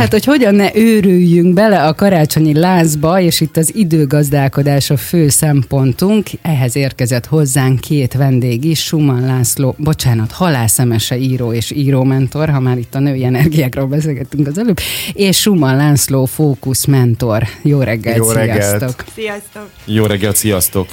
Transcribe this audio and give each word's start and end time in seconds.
Tehát, 0.00 0.14
hogy 0.14 0.24
hogyan 0.24 0.54
ne 0.54 0.76
őrüljünk 0.76 1.54
bele 1.54 1.86
a 1.86 1.94
karácsonyi 1.94 2.54
lázba, 2.54 3.20
és 3.20 3.40
itt 3.40 3.56
az 3.56 3.74
időgazdálkodás 3.74 4.90
a 4.90 4.96
fő 4.96 5.28
szempontunk. 5.28 6.26
Ehhez 6.42 6.76
érkezett 6.76 7.26
hozzánk 7.26 7.80
két 7.80 8.12
vendég 8.12 8.64
is, 8.64 8.84
Suman 8.84 9.26
László, 9.26 9.74
bocsánat, 9.78 10.32
halászemese 10.32 11.16
író 11.16 11.52
és 11.52 11.70
írómentor, 11.70 12.48
ha 12.48 12.60
már 12.60 12.78
itt 12.78 12.94
a 12.94 12.98
női 12.98 13.24
energiákról 13.24 13.86
beszélgettünk 13.86 14.46
az 14.46 14.58
előbb, 14.58 14.78
és 15.12 15.40
Suman 15.40 15.76
László 15.76 16.24
fókuszmentor. 16.24 17.42
Jó 17.62 17.80
reggelt, 17.80 18.16
Jó 18.16 18.30
reggelt. 18.30 18.62
sziasztok! 18.62 19.04
Sziasztok! 19.14 19.70
Jó 19.84 20.06
reggelt, 20.06 20.36
sziasztok! 20.36 20.88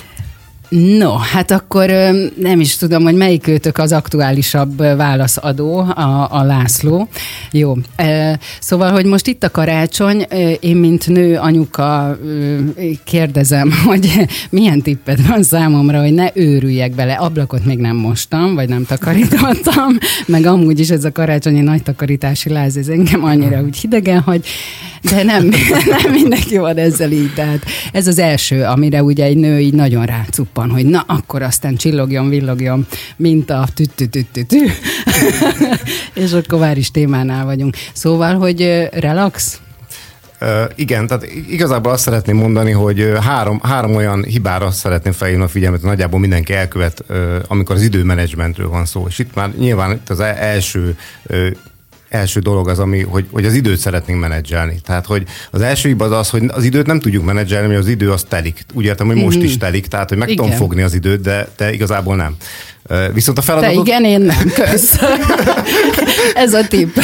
No, 0.70 1.15
hát 1.15 1.52
akkor 1.52 1.89
nem 2.36 2.59
is 2.59 2.77
tudom, 2.77 3.04
hogy 3.04 3.15
melyik 3.15 3.47
őtök 3.47 3.77
az 3.77 3.91
aktuálisabb 3.91 4.77
válaszadó, 4.77 5.77
a, 5.77 6.27
a 6.32 6.43
László. 6.43 7.07
Jó, 7.51 7.73
szóval, 8.59 8.91
hogy 8.91 9.05
most 9.05 9.27
itt 9.27 9.43
a 9.43 9.51
karácsony, 9.51 10.25
én 10.59 10.75
mint 10.75 11.07
nő, 11.07 11.37
anyuka 11.37 12.18
kérdezem, 13.04 13.71
hogy 13.86 14.28
milyen 14.50 14.82
tipped 14.82 15.28
van 15.28 15.43
számomra, 15.43 16.01
hogy 16.01 16.14
ne 16.14 16.28
őrüljek 16.33 16.92
bele. 16.92 17.14
Ablakot 17.14 17.65
még 17.65 17.78
nem 17.78 17.95
mostam, 17.95 18.56
vagy 18.56 18.70
nem 18.70 18.86
takarítottam, 18.86 19.97
meg 20.25 20.45
amúgy 20.45 20.79
is 20.79 20.89
ez 20.89 21.04
a 21.04 21.11
karácsonyi 21.11 21.61
nagy 21.61 21.84
takarítási 21.84 22.50
láz, 22.50 22.78
ez 22.78 22.87
engem 22.87 23.23
annyira 23.23 23.61
úgy 23.61 23.78
hidegen 23.78 24.20
hagy, 24.20 24.45
de 25.01 25.24
nem, 25.24 25.50
nem 26.04 26.11
mindenki 26.11 26.57
van 26.57 26.78
ezzel 26.78 27.11
így. 27.11 27.33
Tehát 27.33 27.65
ez 27.92 28.07
az 28.07 28.19
első, 28.19 28.64
amire 28.64 29.04
ugye 29.04 29.23
egy 29.23 29.37
nő 29.37 29.60
így 29.60 29.73
nagyon 29.73 30.06
rácuppan, 30.06 30.70
hogy 30.70 30.86
na, 30.86 31.04
akkor 31.07 31.42
aztán 31.42 31.75
csillogjon, 31.75 32.30
villogjon, 32.30 32.88
mint 33.16 33.50
a 33.50 33.67
tü 33.73 33.83
tü 33.95 34.06
tü 34.06 34.22
tü 34.31 34.44
tü 34.44 34.58
És 36.23 36.33
akkor 36.33 36.59
már 36.59 36.78
is 36.78 36.92
témánál 36.92 37.45
vagyunk. 37.45 37.75
Szóval, 37.94 38.36
hogy 38.36 38.88
relax? 38.92 39.59
Uh, 40.42 40.72
igen, 40.75 41.08
tehát 41.08 41.25
igazából 41.50 41.92
azt 41.92 42.03
szeretném 42.03 42.38
mondani, 42.38 42.72
hogy 42.72 43.12
három, 43.22 43.59
három 43.64 43.95
olyan 43.95 44.23
hibára 44.23 44.72
szeretném 44.72 45.14
felhívni 45.14 45.44
a 45.44 45.48
figyelmet, 45.48 45.80
hogy 45.80 45.90
nagyjából 45.90 46.20
mindenki 46.20 46.53
elkövet, 46.53 47.03
uh, 47.09 47.36
amikor 47.48 47.75
az 47.75 47.81
időmenedzsmentről 47.81 48.70
van 48.70 48.86
szó. 48.86 49.06
És 49.08 49.20
itt 49.20 49.36
már 49.36 49.50
nyilván 49.58 49.92
itt 49.92 50.09
az 50.09 50.20
első 50.20 50.98
uh, 51.30 51.48
első 52.09 52.39
dolog 52.39 52.69
az, 52.69 52.80
ami, 52.80 53.02
hogy, 53.02 53.25
hogy 53.31 53.45
az 53.45 53.53
időt 53.53 53.77
szeretnénk 53.77 54.19
menedzselni. 54.19 54.80
Tehát, 54.83 55.05
hogy 55.05 55.23
az 55.52 55.61
első 55.61 55.88
hiba 55.88 56.05
az 56.05 56.11
az, 56.11 56.30
hogy 56.30 56.44
az 56.47 56.63
időt 56.63 56.86
nem 56.86 57.00
tudjuk 57.00 57.25
menedzselni, 57.25 57.67
mert 57.67 57.80
az 57.80 57.88
idő 57.88 58.11
az 58.11 58.23
telik. 58.23 58.66
Úgy 58.73 58.86
értem, 58.86 59.08
hogy 59.08 59.16
most 59.16 59.41
is 59.41 59.52
mhm. 59.52 59.59
telik, 59.59 59.88
tehát, 59.88 60.09
hogy 60.09 60.17
meg 60.17 60.30
Igen. 60.30 60.44
tudom 60.44 60.58
fogni 60.58 60.81
az 60.81 60.94
időt, 60.94 61.22
de, 61.22 61.47
de 61.58 61.73
igazából 61.73 62.16
nem. 62.16 62.35
Viszont 63.14 63.38
a 63.38 63.42
feladatot... 63.42 63.76
Te 63.76 63.82
igen, 63.82 64.04
én 64.04 64.22
nem, 64.22 64.52
kösz. 64.56 65.00
ez 66.44 66.54
a 66.54 66.68
tipp. 66.68 66.98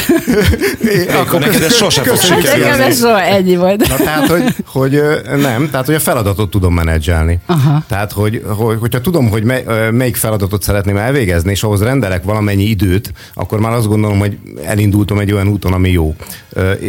É, 0.83 1.07
akkor 1.07 1.39
neked 1.39 1.61
ez 1.61 1.75
sose 1.75 2.01
fog 2.01 2.17
sikerülni. 2.17 2.83
ez 2.83 2.99
soha 2.99 3.21
ennyi 3.21 3.55
volt. 3.55 3.87
Na, 3.87 3.95
tehát, 3.95 4.27
hogy, 4.27 4.55
hogy 4.65 5.01
nem, 5.37 5.69
tehát, 5.69 5.85
hogy 5.85 5.95
a 5.95 5.99
feladatot 5.99 6.49
tudom 6.49 6.73
menedzselni. 6.73 7.39
Aha. 7.45 7.83
Tehát, 7.87 8.11
hogy, 8.11 8.43
hogy, 8.47 8.77
hogyha 8.79 9.01
tudom, 9.01 9.29
hogy 9.29 9.43
mely, 9.43 9.63
melyik 9.91 10.15
feladatot 10.15 10.63
szeretném 10.63 10.97
elvégezni, 10.97 11.51
és 11.51 11.63
ahhoz 11.63 11.81
rendelek 11.81 12.23
valamennyi 12.23 12.63
időt, 12.63 13.13
akkor 13.33 13.59
már 13.59 13.71
azt 13.71 13.87
gondolom, 13.87 14.19
hogy 14.19 14.37
elindultam 14.65 15.19
egy 15.19 15.31
olyan 15.31 15.47
úton, 15.47 15.73
ami 15.73 15.89
jó. 15.89 16.15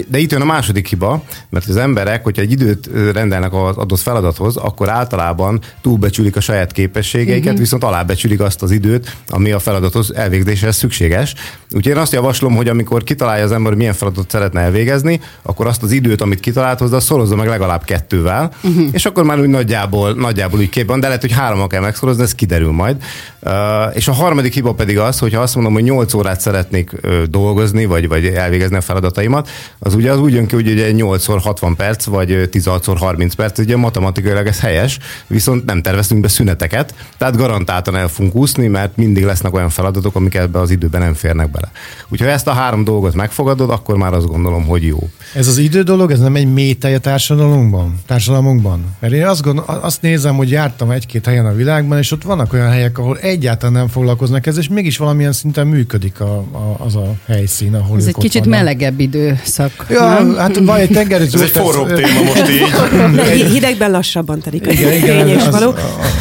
De 0.09 0.19
itt 0.19 0.33
jön 0.33 0.41
a 0.41 0.45
második 0.45 0.89
hiba, 0.89 1.23
mert 1.51 1.69
az 1.69 1.77
emberek, 1.77 2.25
hogyha 2.25 2.43
egy 2.43 2.53
időt 2.53 2.91
rendelnek 3.13 3.53
az 3.53 3.77
adott 3.77 4.01
feladathoz, 4.01 4.57
akkor 4.57 4.89
általában 4.89 5.61
túlbecsülik 5.83 6.37
a 6.37 6.41
saját 6.41 6.73
képességeiket, 6.73 7.45
uh-huh. 7.45 7.59
viszont 7.59 7.85
alábecsülik 7.85 8.41
azt 8.41 8.63
az 8.63 8.71
időt, 8.71 8.83
időt, 8.85 9.17
ami 9.29 9.51
a 9.51 9.59
feladathoz 9.59 10.15
elvégzéséhez 10.15 10.77
szükséges. 10.77 11.35
Úgyhogy 11.71 11.93
én 11.93 11.99
azt 11.99 12.13
javaslom, 12.13 12.57
hogy 12.57 12.69
amikor 12.69 13.03
kitalálja 13.03 13.45
az 13.45 13.53
ember, 13.53 13.69
hogy 13.69 13.77
milyen 13.77 13.95
feladatot 13.95 14.31
szeretne 14.31 14.61
elvégezni, 14.61 15.21
akkor 15.43 15.67
azt 15.67 15.83
az 15.83 15.93
időt, 15.93 16.21
amit 16.21 16.41
kitalált 16.41 16.79
hozzá, 16.79 16.99
szorozza 16.99 17.37
meg 17.37 17.47
legalább 17.47 17.85
kettővel, 17.85 18.51
uh-huh. 18.63 18.89
és 18.93 19.05
akkor 19.07 19.25
már 19.25 19.41
úgy 19.41 19.49
nagyjából, 19.49 20.13
nagyjából 20.13 20.59
úgy 20.59 20.69
kép 20.69 20.87
van, 20.87 21.01
de 21.01 21.07
lehet, 21.07 21.23
hogy 21.23 21.33
hárommal 21.33 21.67
kell 21.67 21.81
megszorozni, 21.81 22.23
ez 22.23 22.35
kiderül 22.35 22.71
majd. 22.71 22.97
Uh, 23.41 23.53
és 23.95 24.09
a 24.09 24.13
harmadik 24.13 24.55
hiba 24.55 24.73
pedig 24.73 24.99
az, 24.99 25.19
hogy 25.19 25.35
ha 25.35 25.41
azt 25.41 25.55
mondom, 25.55 25.73
hogy 25.73 25.83
8 25.83 26.15
órát 26.15 26.41
szeretnék 26.41 26.93
uh, 27.03 27.23
dolgozni, 27.23 27.85
vagy, 27.85 28.09
vagy 28.09 28.27
elvégezni 28.27 28.77
a 28.77 28.81
feladataimat, 28.81 29.49
az 29.79 29.95
ugye 29.95 30.11
az 30.11 30.19
úgy 30.19 30.33
jön 30.33 30.47
ki, 30.47 30.55
hogy 30.55 30.71
ugye 30.71 30.91
8 30.91 31.27
60 31.27 31.77
perc, 31.77 32.05
vagy 32.05 32.49
16 32.51 32.85
30 32.85 33.35
perc, 33.35 33.59
ugye 33.59 33.77
matematikailag 33.77 34.47
ez 34.47 34.61
helyes, 34.61 34.99
viszont 35.27 35.65
nem 35.65 35.83
terveztünk 35.83 36.21
be 36.21 36.29
szüneteket, 36.29 36.95
tehát 37.19 37.37
garantáltan 37.37 37.97
el 37.97 38.09
fogunk 38.09 38.35
úszni, 38.35 38.67
mert 38.75 38.97
mindig 38.97 39.25
lesznek 39.25 39.55
olyan 39.55 39.69
feladatok, 39.69 40.15
amik 40.15 40.35
ebbe 40.35 40.59
az 40.61 40.71
időben 40.71 41.01
nem 41.01 41.15
férnek 41.15 41.51
bele. 41.51 41.71
Úgyhogy 42.09 42.29
ezt 42.29 42.47
a 42.47 42.53
három 42.53 42.85
dolgot 42.85 43.15
megfogadod, 43.15 43.71
akkor 43.71 43.97
már 43.97 44.13
azt 44.13 44.27
gondolom, 44.27 44.65
hogy 44.67 44.83
jó. 44.83 45.09
Ez 45.35 45.47
az 45.47 45.59
idő 45.59 45.83
dolog, 45.83 46.11
ez 46.11 46.19
nem 46.19 46.35
egy 46.37 46.53
mély 46.53 46.77
a 46.81 46.99
társadalmunkban? 46.99 47.95
társadalmunkban? 48.07 48.85
Mert 49.01 49.13
én 49.13 49.27
azt, 49.27 49.43
gondol, 49.43 49.65
azt 49.83 50.03
nézem, 50.03 50.37
hogy 50.37 50.51
jártam 50.51 50.91
egy-két 50.91 51.27
helyen 51.27 51.47
a 51.47 51.53
világban, 51.55 51.99
és 51.99 52.13
ott 52.13 52.23
vannak 52.23 52.53
olyan 52.53 52.71
helyek, 52.71 52.99
ahol 52.99 53.19
egyáltalán 53.19 53.73
nem 53.73 53.89
foglalkoznak 53.89 54.47
ezzel, 54.47 54.63
és 54.63 54.69
mégis 54.69 54.97
valamilyen 54.97 55.33
szinten 55.33 55.67
működik 55.67 56.21
a, 56.21 56.37
a, 56.37 56.77
az 56.79 56.97
a 56.97 57.15
helyszín, 57.27 57.75
ahol 57.75 57.97
Ez 57.97 58.07
egy 58.07 58.15
kicsit 58.15 58.45
vannak. 58.45 58.59
melegebb 58.59 59.01
időszak. 59.01 59.87
Ja, 59.89 60.09
nem? 60.09 60.35
hát 60.37 60.57
van 60.57 60.77
egy 60.77 60.91
tengerező. 60.91 61.39
Ez 61.39 61.45
egy 61.45 61.51
forróbb 61.51 61.93
téma 61.93 62.23
most 62.23 62.49
így. 62.49 63.43
Hidegben 63.55 63.91
lassabban 63.91 64.41
telik. 64.41 64.67
Igen, 64.67 64.93
igen, 64.93 65.39
az, 65.39 65.51
való. 65.51 65.75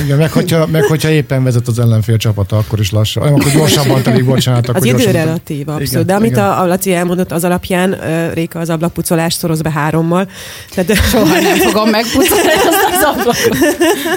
igen 0.03 0.17
meg, 0.17 0.31
hogyha, 0.31 0.67
meg 0.67 0.83
hogyha 0.83 1.09
éppen 1.09 1.43
vezet 1.43 1.67
az 1.67 1.79
ellenfél 1.79 2.17
csapata, 2.43 2.67
akkor 2.67 2.79
is 2.79 2.91
lassan. 2.91 3.23
Nem, 3.23 3.33
akkor 3.33 3.51
gyorsabban 3.51 4.03
telik, 4.03 4.25
bocsánat. 4.25 4.69
Akkor 4.69 4.87
az 4.87 5.01
idő 5.01 5.11
relatív, 5.11 5.69
abszolút. 5.69 5.91
Igen, 5.91 6.05
De 6.05 6.13
amit 6.13 6.31
igen. 6.31 6.43
a, 6.43 6.61
a 6.61 6.65
Laci 6.65 6.93
elmondott, 6.93 7.31
az 7.31 7.43
alapján 7.43 7.97
Réka 8.33 8.59
az 8.59 8.69
ablakpucolást 8.69 9.37
szoroz 9.37 9.61
be 9.61 9.71
hárommal. 9.71 10.27
Tehát, 10.75 10.95
Soha 10.95 11.39
nem 11.39 11.57
fogom 11.57 11.89
megpucolni 11.89 12.51
az 12.91 13.03
ablakot. 13.03 13.57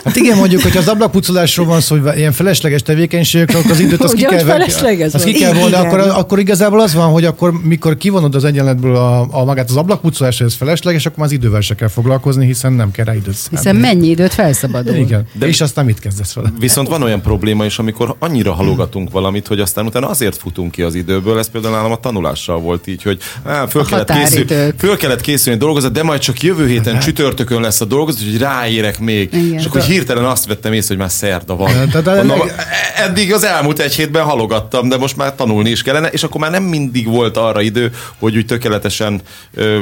Hát 0.04 0.16
igen, 0.16 0.36
mondjuk, 0.36 0.62
hogy 0.62 0.76
az 0.76 0.88
ablakpucolásról 0.88 1.66
van 1.66 1.80
szó, 1.80 1.96
hogy 1.98 2.16
ilyen 2.16 2.32
felesleges 2.32 2.82
tevékenységek, 2.82 3.54
akkor 3.54 3.70
az 3.70 3.80
időt 3.80 4.04
az 4.04 4.12
ki 4.12 4.24
kell, 4.24 4.50
az 5.12 5.24
ki 5.24 5.32
kell 5.32 5.52
volna, 5.52 5.78
akkor, 5.78 5.98
akkor 5.98 6.38
igazából 6.38 6.80
az 6.80 6.94
van, 6.94 7.10
hogy 7.10 7.24
akkor 7.24 7.52
mikor 7.62 7.96
kivonod 7.96 8.34
az 8.34 8.44
egyenletből 8.44 8.96
a, 8.96 9.26
a 9.30 9.44
magát 9.44 9.70
az 9.70 9.76
ablakpucolás, 9.76 10.40
ez 10.40 10.54
felesleges, 10.54 11.06
akkor 11.06 11.18
már 11.18 11.26
az 11.26 11.32
idővel 11.32 11.60
se 11.60 11.74
kell 11.74 11.88
foglalkozni, 11.88 12.46
hiszen 12.46 12.72
nem 12.72 12.90
kell 12.90 13.04
rá 13.04 13.14
időt 13.14 13.36
Hiszen 13.50 13.76
mennyi 13.76 14.08
időt 14.08 14.34
felszabadul. 14.34 14.94
Igen, 14.94 15.26
de 15.32 15.46
és 15.46 15.60
aztán 15.60 15.84
mit 15.84 15.98
kezdesz 15.98 16.32
vele? 16.32 16.52
Viszont 16.58 16.88
van 16.88 17.02
olyan 17.02 17.20
probléma 17.20 17.64
is, 17.64 17.78
amikor 17.78 18.15
annyira 18.18 18.52
halogatunk 18.52 19.10
valamit, 19.10 19.46
hogy 19.46 19.60
aztán 19.60 19.86
utána 19.86 20.08
azért 20.08 20.36
futunk 20.36 20.70
ki 20.70 20.82
az 20.82 20.94
időből. 20.94 21.38
Ez 21.38 21.50
például 21.50 21.74
nálam 21.74 21.92
a 21.92 21.96
tanulással 21.96 22.58
volt 22.58 22.86
így, 22.86 23.02
hogy 23.02 23.18
á, 23.44 23.66
föl, 23.66 23.84
kellett 23.84 24.12
készül, 24.12 24.46
föl 24.78 24.96
kellett 24.96 25.20
készülni 25.20 25.58
dolgozat, 25.58 25.92
de 25.92 26.02
majd 26.02 26.20
csak 26.20 26.42
jövő 26.42 26.66
héten 26.66 26.94
hát. 26.94 27.02
csütörtökön 27.02 27.60
lesz 27.60 27.80
a 27.80 27.84
dolgozat, 27.84 28.22
hogy 28.22 28.38
ráérek 28.38 28.98
még. 28.98 29.32
Igen. 29.32 29.58
És 29.58 29.64
akkor 29.64 29.80
hirtelen 29.80 30.24
azt 30.24 30.46
vettem 30.46 30.72
észre, 30.72 30.88
hogy 30.88 30.98
már 30.98 31.10
szerda 31.10 31.56
van. 31.56 31.72
De, 31.92 32.00
de, 32.00 32.22
Mondom, 32.22 32.48
eddig 32.96 33.32
az 33.32 33.44
elmúlt 33.44 33.78
egy 33.78 33.94
hétben 33.94 34.24
halogattam, 34.24 34.88
de 34.88 34.96
most 34.96 35.16
már 35.16 35.34
tanulni 35.34 35.70
is 35.70 35.82
kellene, 35.82 36.08
és 36.08 36.22
akkor 36.22 36.40
már 36.40 36.50
nem 36.50 36.62
mindig 36.62 37.06
volt 37.06 37.36
arra 37.36 37.60
idő, 37.60 37.92
hogy 38.18 38.36
úgy 38.36 38.46
tökéletesen 38.46 39.20
ö, 39.54 39.80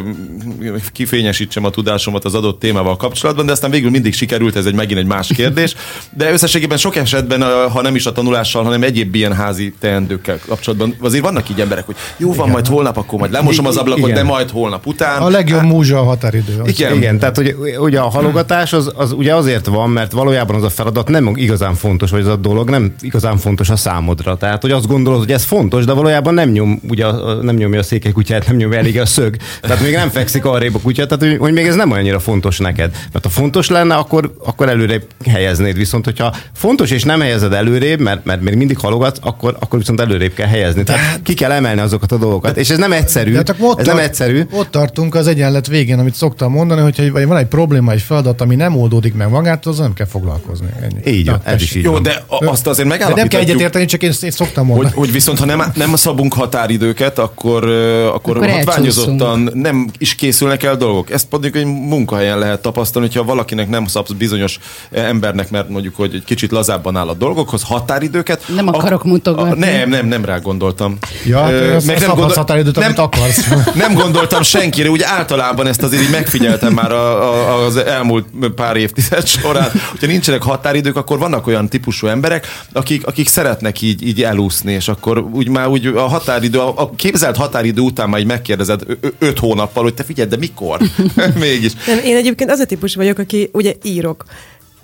kifényesítsem 0.92 1.64
a 1.64 1.70
tudásomat 1.70 2.24
az 2.24 2.34
adott 2.34 2.60
témával 2.60 2.96
kapcsolatban, 2.96 3.46
de 3.46 3.52
aztán 3.52 3.70
végül 3.70 3.90
mindig 3.90 4.14
sikerült, 4.14 4.56
ez 4.56 4.66
egy 4.66 4.74
megint 4.74 4.98
egy 4.98 5.06
más 5.06 5.28
kérdés. 5.34 5.74
De 6.10 6.32
összességében 6.32 6.78
sok 6.78 6.96
esetben, 6.96 7.68
ha 7.70 7.82
nem 7.82 7.94
is 7.94 8.06
a 8.06 8.12
tanulással, 8.24 8.64
hanem 8.64 8.82
egyéb 8.82 9.14
ilyen 9.14 9.32
házi 9.32 9.74
teendőkkel 9.80 10.38
kapcsolatban, 10.46 10.94
azért 11.00 11.24
vannak 11.24 11.50
így 11.50 11.60
emberek, 11.60 11.86
hogy 11.86 11.94
jó 12.16 12.28
van, 12.28 12.38
igen. 12.38 12.50
majd 12.50 12.66
holnap, 12.66 12.96
akkor 12.96 13.18
majd 13.18 13.32
lemosom 13.32 13.66
az 13.66 13.76
ablakot, 13.76 14.08
igen. 14.08 14.14
de 14.14 14.22
majd 14.22 14.50
holnap 14.50 14.86
után. 14.86 15.22
A 15.22 15.28
legjobb 15.28 15.60
hát, 15.60 15.68
múzsa 15.68 15.98
a 15.98 16.02
határidő. 16.02 16.62
Igen. 16.64 16.94
igen, 16.94 17.18
tehát 17.18 17.36
hogy, 17.36 17.56
ugye 17.78 18.00
a 18.00 18.08
halogatás 18.08 18.72
az, 18.72 18.92
az 18.94 19.12
ugye 19.12 19.34
azért 19.34 19.66
van, 19.66 19.90
mert 19.90 20.12
valójában 20.12 20.56
az 20.56 20.62
a 20.62 20.70
feladat 20.70 21.08
nem 21.08 21.32
igazán 21.34 21.74
fontos, 21.74 22.10
vagy 22.10 22.20
az 22.20 22.26
a 22.26 22.36
dolog 22.36 22.70
nem 22.70 22.94
igazán 23.00 23.36
fontos 23.36 23.70
a 23.70 23.76
számodra. 23.76 24.36
Tehát, 24.36 24.62
hogy 24.62 24.70
azt 24.70 24.86
gondolod, 24.86 25.18
hogy 25.18 25.32
ez 25.32 25.44
fontos, 25.44 25.84
de 25.84 25.92
valójában 25.92 26.34
nem 26.34 26.50
nyom, 26.50 26.80
ugye 26.88 27.06
nem 27.42 27.54
nyomja 27.54 27.78
a 27.78 27.82
székely 27.82 28.12
kutyát, 28.12 28.46
nem 28.46 28.56
nyomja 28.56 28.78
elég 28.78 29.00
a 29.00 29.06
szög. 29.06 29.36
Tehát 29.60 29.80
még 29.80 29.94
nem 29.94 30.08
fekszik 30.10 30.44
arrébb 30.44 30.74
a 30.74 30.78
kutya, 30.78 31.06
tehát 31.06 31.24
hogy, 31.24 31.38
hogy 31.38 31.52
még 31.52 31.66
ez 31.66 31.74
nem 31.74 31.92
annyira 31.92 32.20
fontos 32.20 32.58
neked. 32.58 32.90
Mert 33.12 33.24
ha 33.24 33.30
fontos 33.30 33.68
lenne, 33.68 33.94
akkor, 33.94 34.34
akkor 34.44 34.68
előrébb 34.68 35.04
helyeznéd. 35.26 35.76
Viszont, 35.76 36.04
hogyha 36.04 36.34
fontos 36.52 36.90
és 36.90 37.02
nem 37.02 37.20
helyezed 37.20 37.52
előrébb, 37.52 38.00
mert, 38.04 38.24
mert 38.24 38.40
még 38.40 38.54
mindig 38.54 38.78
halogatsz, 38.78 39.18
akkor, 39.22 39.56
akkor 39.60 39.78
viszont 39.78 40.00
előrébb 40.00 40.34
kell 40.34 40.46
helyezni. 40.46 40.82
Tehát 40.82 41.00
hát- 41.00 41.22
ki 41.22 41.34
kell 41.34 41.50
emelni 41.50 41.80
azokat 41.80 42.12
a 42.12 42.16
dolgokat. 42.16 42.56
És 42.56 42.70
ez 42.70 42.78
nem 42.78 42.92
egyszerű. 42.92 43.30
De 43.30 43.36
hát 43.36 43.48
ott 43.48 43.78
ez 43.78 43.84
tart, 43.84 43.86
nem 43.86 43.98
egyszerű. 43.98 44.42
Ott 44.50 44.70
tartunk 44.70 45.14
az 45.14 45.26
egyenlet 45.26 45.66
végén, 45.66 45.98
amit 45.98 46.14
szoktam 46.14 46.52
mondani, 46.52 46.80
hogyha 46.80 47.26
van 47.26 47.36
egy 47.36 47.46
probléma, 47.46 47.92
egy 47.92 48.02
feladat, 48.02 48.40
ami 48.40 48.54
nem 48.54 48.76
oldódik 48.76 49.14
meg 49.14 49.28
magától, 49.30 49.72
az 49.72 49.78
nem 49.78 49.92
kell 49.92 50.06
foglalkozni. 50.06 50.66
Ennyi. 50.82 51.16
Így, 51.16 51.26
Na, 51.26 51.40
ez 51.44 51.62
is 51.62 51.74
így 51.74 51.84
Jó, 51.84 51.92
van. 51.92 52.02
de 52.02 52.24
azt 52.28 52.66
azért 52.66 52.88
megállapíthatjuk. 52.88 53.14
De 53.14 53.20
nem 53.20 53.28
kell 53.28 53.40
egyetérteni, 53.40 53.84
csak 53.84 54.02
én, 54.02 54.12
én 54.22 54.30
szoktam 54.30 54.66
mondani. 54.66 54.88
Hogy, 54.88 54.98
hogy 54.98 55.12
viszont 55.12 55.38
ha 55.38 55.44
nem, 55.44 55.62
nem 55.74 55.96
szabunk 55.96 56.34
határidőket, 56.34 57.18
akkor, 57.18 57.64
akkor, 57.64 58.36
akkor 58.36 58.50
hatványozottan 58.50 59.50
nem 59.54 59.90
is 59.98 60.14
készülnek 60.14 60.62
el 60.62 60.76
dolgok. 60.76 61.10
Ezt 61.10 61.26
mondjuk 61.30 61.56
egy 61.56 61.64
munkahelyen 61.64 62.38
lehet 62.38 62.62
tapasztalni, 62.62 63.08
hogyha 63.08 63.24
valakinek 63.24 63.68
nem 63.68 63.86
szabsz 63.86 64.12
bizonyos 64.12 64.58
embernek, 64.90 65.50
mert 65.50 65.68
mondjuk, 65.68 65.96
hogy 65.96 66.14
egy 66.14 66.24
kicsit 66.24 66.50
lazábban 66.50 66.96
áll 66.96 67.08
a 67.08 67.14
dolgokhoz, 67.14 67.62
határ 67.62 67.93
határidőket. 67.94 68.42
Nem 68.54 68.68
akarok 68.68 69.04
mutogatni. 69.04 69.58
nem, 69.58 69.88
nem, 69.88 70.06
nem 70.06 70.24
rá 70.24 70.38
gondoltam. 70.38 70.98
Ja, 71.24 71.50
Ö, 71.50 71.78
meg 71.86 72.00
nem 72.00 72.08
gondol... 72.08 72.32
határidőt, 72.34 72.74
nem, 72.74 72.84
amit 72.84 72.98
akarsz. 72.98 73.48
Nem 73.74 73.94
gondoltam 73.94 74.42
senkire, 74.42 74.88
úgy 74.90 75.02
általában 75.02 75.66
ezt 75.66 75.82
azért 75.82 76.02
így 76.02 76.10
megfigyeltem 76.10 76.72
már 76.72 76.92
a, 76.92 77.32
a, 77.32 77.64
az 77.64 77.76
elmúlt 77.76 78.26
pár 78.54 78.76
évtized 78.76 79.26
során. 79.26 79.70
Hogyha 79.90 80.06
nincsenek 80.06 80.42
határidők, 80.42 80.96
akkor 80.96 81.18
vannak 81.18 81.46
olyan 81.46 81.68
típusú 81.68 82.06
emberek, 82.06 82.46
akik, 82.72 83.06
akik 83.06 83.28
szeretnek 83.28 83.80
így, 83.80 84.06
így 84.06 84.22
elúszni, 84.22 84.72
és 84.72 84.88
akkor 84.88 85.18
úgy 85.18 85.48
már 85.48 85.68
úgy 85.68 85.86
a 85.86 86.06
határidő, 86.06 86.58
a 86.58 86.90
képzelt 86.96 87.36
határidő 87.36 87.80
után 87.80 88.08
már 88.08 88.20
így 88.20 88.26
megkérdezed 88.26 88.82
öt 89.18 89.38
hónappal, 89.38 89.82
hogy 89.82 89.94
te 89.94 90.04
figyelj, 90.04 90.28
de 90.28 90.36
mikor? 90.36 90.80
Mégis. 91.40 91.72
Nem, 91.86 91.98
én 92.04 92.16
egyébként 92.16 92.50
az 92.50 92.58
a 92.58 92.64
típus 92.64 92.94
vagyok, 92.94 93.18
aki 93.18 93.48
ugye 93.52 93.72
írok 93.82 94.24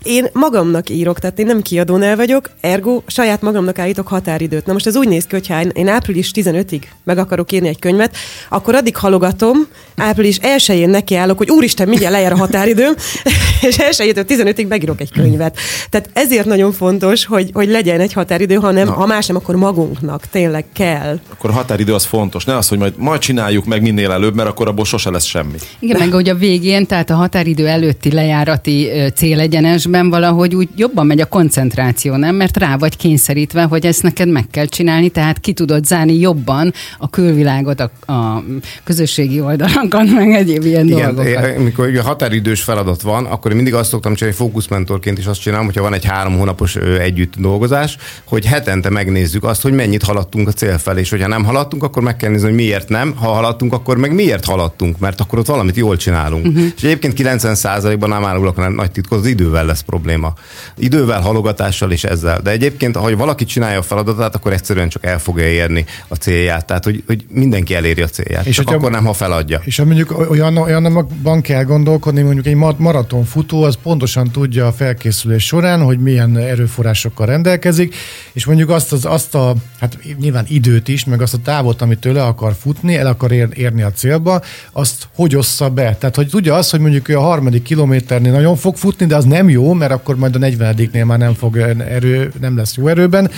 én 0.03 0.27
magamnak 0.33 0.91
írok, 0.91 1.19
tehát 1.19 1.39
én 1.39 1.47
nem 1.47 1.63
kiadónál 1.63 2.17
vagyok, 2.17 2.51
ergo 2.61 3.03
saját 3.07 3.43
magamnak 3.43 3.79
állítok 3.79 4.09
határidőt. 4.09 4.67
Na 4.67 4.73
most 4.73 4.87
ez 4.87 4.97
úgy 4.97 5.09
néz 5.09 5.25
ki, 5.25 5.35
hogyha 5.35 5.63
én 5.63 5.89
április 5.89 6.31
15-ig 6.35 6.83
meg 7.05 7.19
akarok 7.19 7.53
írni 7.53 7.69
egy 7.69 7.79
könyvet, 7.79 8.17
akkor 8.49 8.75
addig 8.75 8.97
halogatom, 8.97 9.57
április 9.97 10.39
1-én 10.43 10.89
nekiállok, 10.89 11.39
hogy 11.39 11.51
úristen, 11.51 11.89
mindjárt 11.89 12.15
lejár 12.15 12.33
a 12.33 12.37
határidőm, 12.37 12.95
és 13.69 13.77
1 13.77 14.13
15-ig 14.15 14.69
megírok 14.69 15.01
egy 15.01 15.13
könyvet. 15.13 15.57
Tehát 15.91 16.11
ezért 16.13 16.47
nagyon 16.47 16.73
fontos, 16.73 17.25
hogy, 17.25 17.51
hogy 17.53 17.69
legyen 17.69 18.01
egy 18.01 18.13
határidő, 18.13 18.55
hanem 18.55 18.89
ha 18.89 19.07
más 19.07 19.27
nem, 19.27 19.37
akkor 19.37 19.57
magunknak 19.57 20.27
tényleg 20.31 20.65
kell. 20.73 21.21
Akkor 21.33 21.51
a 21.51 21.53
határidő 21.53 21.95
az 21.95 22.05
fontos, 22.05 22.45
ne 22.45 22.57
az, 22.57 22.69
hogy 22.69 22.79
majd, 22.79 22.93
majd 22.97 23.21
csináljuk 23.21 23.65
meg 23.65 23.83
minél 23.83 24.11
előbb, 24.11 24.35
mert 24.35 24.49
akkor 24.49 24.69
abból 24.69 24.85
sose 24.85 25.11
lesz 25.11 25.25
semmi. 25.25 25.59
Igen, 25.79 25.99
meg 25.99 26.13
hogy 26.13 26.29
a 26.29 26.35
végén, 26.35 26.87
tehát 26.87 27.11
a 27.11 27.15
határidő 27.15 27.67
előtti 27.67 28.13
lejárati 28.13 28.89
célegyenes 29.15 29.87
idősben 29.91 30.11
valahogy 30.21 30.55
úgy 30.55 30.69
jobban 30.77 31.07
megy 31.07 31.21
a 31.21 31.27
koncentráció, 31.27 32.17
nem? 32.17 32.35
Mert 32.35 32.57
rá 32.57 32.77
vagy 32.77 32.97
kényszerítve, 32.97 33.63
hogy 33.63 33.87
ezt 33.87 34.03
neked 34.03 34.29
meg 34.29 34.47
kell 34.51 34.67
csinálni, 34.67 35.09
tehát 35.09 35.41
ki 35.41 35.53
tudod 35.53 35.85
zárni 35.85 36.19
jobban 36.19 36.73
a 36.99 37.11
külvilágot, 37.11 37.81
a, 37.81 38.13
a 38.13 38.45
közösségi 38.85 39.41
oldalakat, 39.41 40.11
meg 40.19 40.33
egyéb 40.33 40.65
ilyen 40.65 40.87
Igen, 40.89 41.15
dolgokat. 41.15 41.57
amikor 41.57 41.97
a 41.97 42.03
határidős 42.03 42.63
feladat 42.63 43.03
van, 43.03 43.25
akkor 43.25 43.51
én 43.51 43.57
mindig 43.57 43.75
azt 43.75 43.89
szoktam 43.89 44.15
csinálni, 44.15 44.39
fókuszmentorként 44.39 45.19
is 45.19 45.27
azt 45.27 45.41
csinálom, 45.41 45.67
hogyha 45.67 45.83
van 45.83 45.95
egy 45.95 46.05
három 46.05 46.39
hónapos 46.39 46.77
együtt 46.77 47.35
dolgozás, 47.37 47.97
hogy 48.25 48.45
hetente 48.45 48.91
megnézzük 48.91 49.45
azt, 49.45 49.63
hogy 49.63 49.73
mennyit 49.73 50.03
haladtunk 50.03 50.49
a 50.49 50.53
cél 50.53 50.79
felé, 50.79 51.01
és 51.01 51.11
hogyha 51.11 51.29
nem 51.29 51.45
haladtunk, 51.45 51.83
akkor 51.83 52.03
meg 52.03 52.17
kell 52.17 52.31
nézni, 52.31 52.47
hogy 52.47 52.57
miért 52.57 52.89
nem, 52.89 53.15
ha 53.17 53.33
haladtunk, 53.33 53.73
akkor 53.73 53.97
meg 53.97 54.15
miért 54.15 54.45
haladtunk, 54.45 54.99
mert 54.99 55.21
akkor 55.21 55.39
ott 55.39 55.47
valamit 55.47 55.77
jól 55.77 55.97
csinálunk. 55.97 56.47
Uh-huh. 56.47 56.65
És 56.77 56.83
egyébként 56.83 57.15
90%-ban 57.19 58.09
nem 58.09 58.25
árulok 58.25 58.75
nagy 58.77 58.91
titkot, 58.91 59.19
az 59.19 59.27
idővel 59.27 59.65
lesz 59.65 59.80
lesz 59.81 60.01
probléma. 60.01 60.33
Idővel, 60.77 61.21
halogatással 61.21 61.91
és 61.91 62.05
ezzel. 62.05 62.41
De 62.41 62.51
egyébként, 62.51 62.97
ha 62.97 63.17
valaki 63.17 63.45
csinálja 63.45 63.79
a 63.79 63.83
feladatát, 63.83 64.35
akkor 64.35 64.53
egyszerűen 64.53 64.89
csak 64.89 65.07
el 65.07 65.19
fogja 65.19 65.47
érni 65.47 65.85
a 66.09 66.15
célját. 66.15 66.67
Tehát, 66.67 66.85
hogy, 66.85 67.03
hogy 67.07 67.25
mindenki 67.29 67.75
eléri 67.75 68.03
a 68.03 68.07
célját. 68.09 68.47
És 68.47 68.55
csak 68.55 68.65
hogyha, 68.65 68.81
akkor 68.81 68.91
nem, 68.91 69.05
ha 69.05 69.13
feladja. 69.13 69.61
És 69.65 69.77
ha 69.77 69.85
mondjuk 69.85 70.31
olyan, 70.31 70.57
olyanban 70.57 71.41
kell 71.41 71.65
gondolkodni, 71.65 72.23
mondjuk 72.23 72.47
egy 72.47 72.57
maraton 72.77 73.25
futó, 73.25 73.63
az 73.63 73.79
pontosan 73.83 74.31
tudja 74.31 74.67
a 74.67 74.73
felkészülés 74.73 75.47
során, 75.47 75.83
hogy 75.83 75.99
milyen 75.99 76.37
erőforrásokkal 76.37 77.27
rendelkezik, 77.27 77.95
és 78.33 78.45
mondjuk 78.45 78.71
azt, 78.71 78.93
az, 78.93 79.05
azt 79.05 79.35
a, 79.35 79.55
hát 79.81 79.99
nyilván 80.19 80.45
időt 80.49 80.89
is, 80.89 81.05
meg 81.05 81.23
azt 81.23 81.35
a 81.35 81.39
távot, 81.39 81.83
amit 81.83 81.99
tőle 81.99 82.23
akar 82.23 82.55
futni, 82.61 82.97
el 82.97 83.07
akar 83.07 83.33
ér, 83.33 83.49
érni 83.55 83.83
a 83.83 83.91
célba, 83.91 84.43
azt 84.73 85.09
hogy 85.15 85.37
ossza 85.37 85.69
be. 85.69 85.97
Tehát, 85.99 86.17
hogy 86.17 86.29
tudja 86.29 86.55
azt, 86.55 86.71
hogy 86.71 86.81
mondjuk 86.81 87.09
ő 87.09 87.17
a 87.17 87.21
harmadik 87.21 87.63
kilométernél 87.63 88.33
nagyon 88.33 88.57
fog 88.57 88.77
futni, 88.77 89.07
de 89.07 89.17
az 89.17 89.25
nem 89.25 89.49
jó, 89.49 89.70
mert 89.75 89.93
akkor 89.93 90.17
majd 90.17 90.35
a 90.35 90.39
40 90.39 90.75
már 91.07 91.19
nem 91.19 91.35
fog 91.35 91.57
erő, 91.57 92.33
nem 92.41 92.57
lesz 92.57 92.77
jó 92.77 92.87
erőben, 92.89 93.31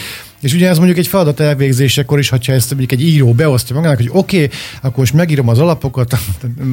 és 0.42 0.54
ugye 0.54 0.68
ez 0.68 0.76
mondjuk 0.76 0.98
egy 0.98 1.06
feladat 1.06 1.40
elvégzésekor 1.40 2.18
is, 2.18 2.28
hogyha 2.28 2.52
ezt 2.52 2.68
mondjuk 2.70 2.92
egy 2.92 3.02
író 3.02 3.32
beosztja 3.32 3.74
magának, 3.74 3.96
hogy 3.96 4.08
oké, 4.12 4.44
okay, 4.44 4.58
akkor 4.76 4.98
most 4.98 5.12
megírom 5.12 5.48
az 5.48 5.58
alapokat, 5.58 6.16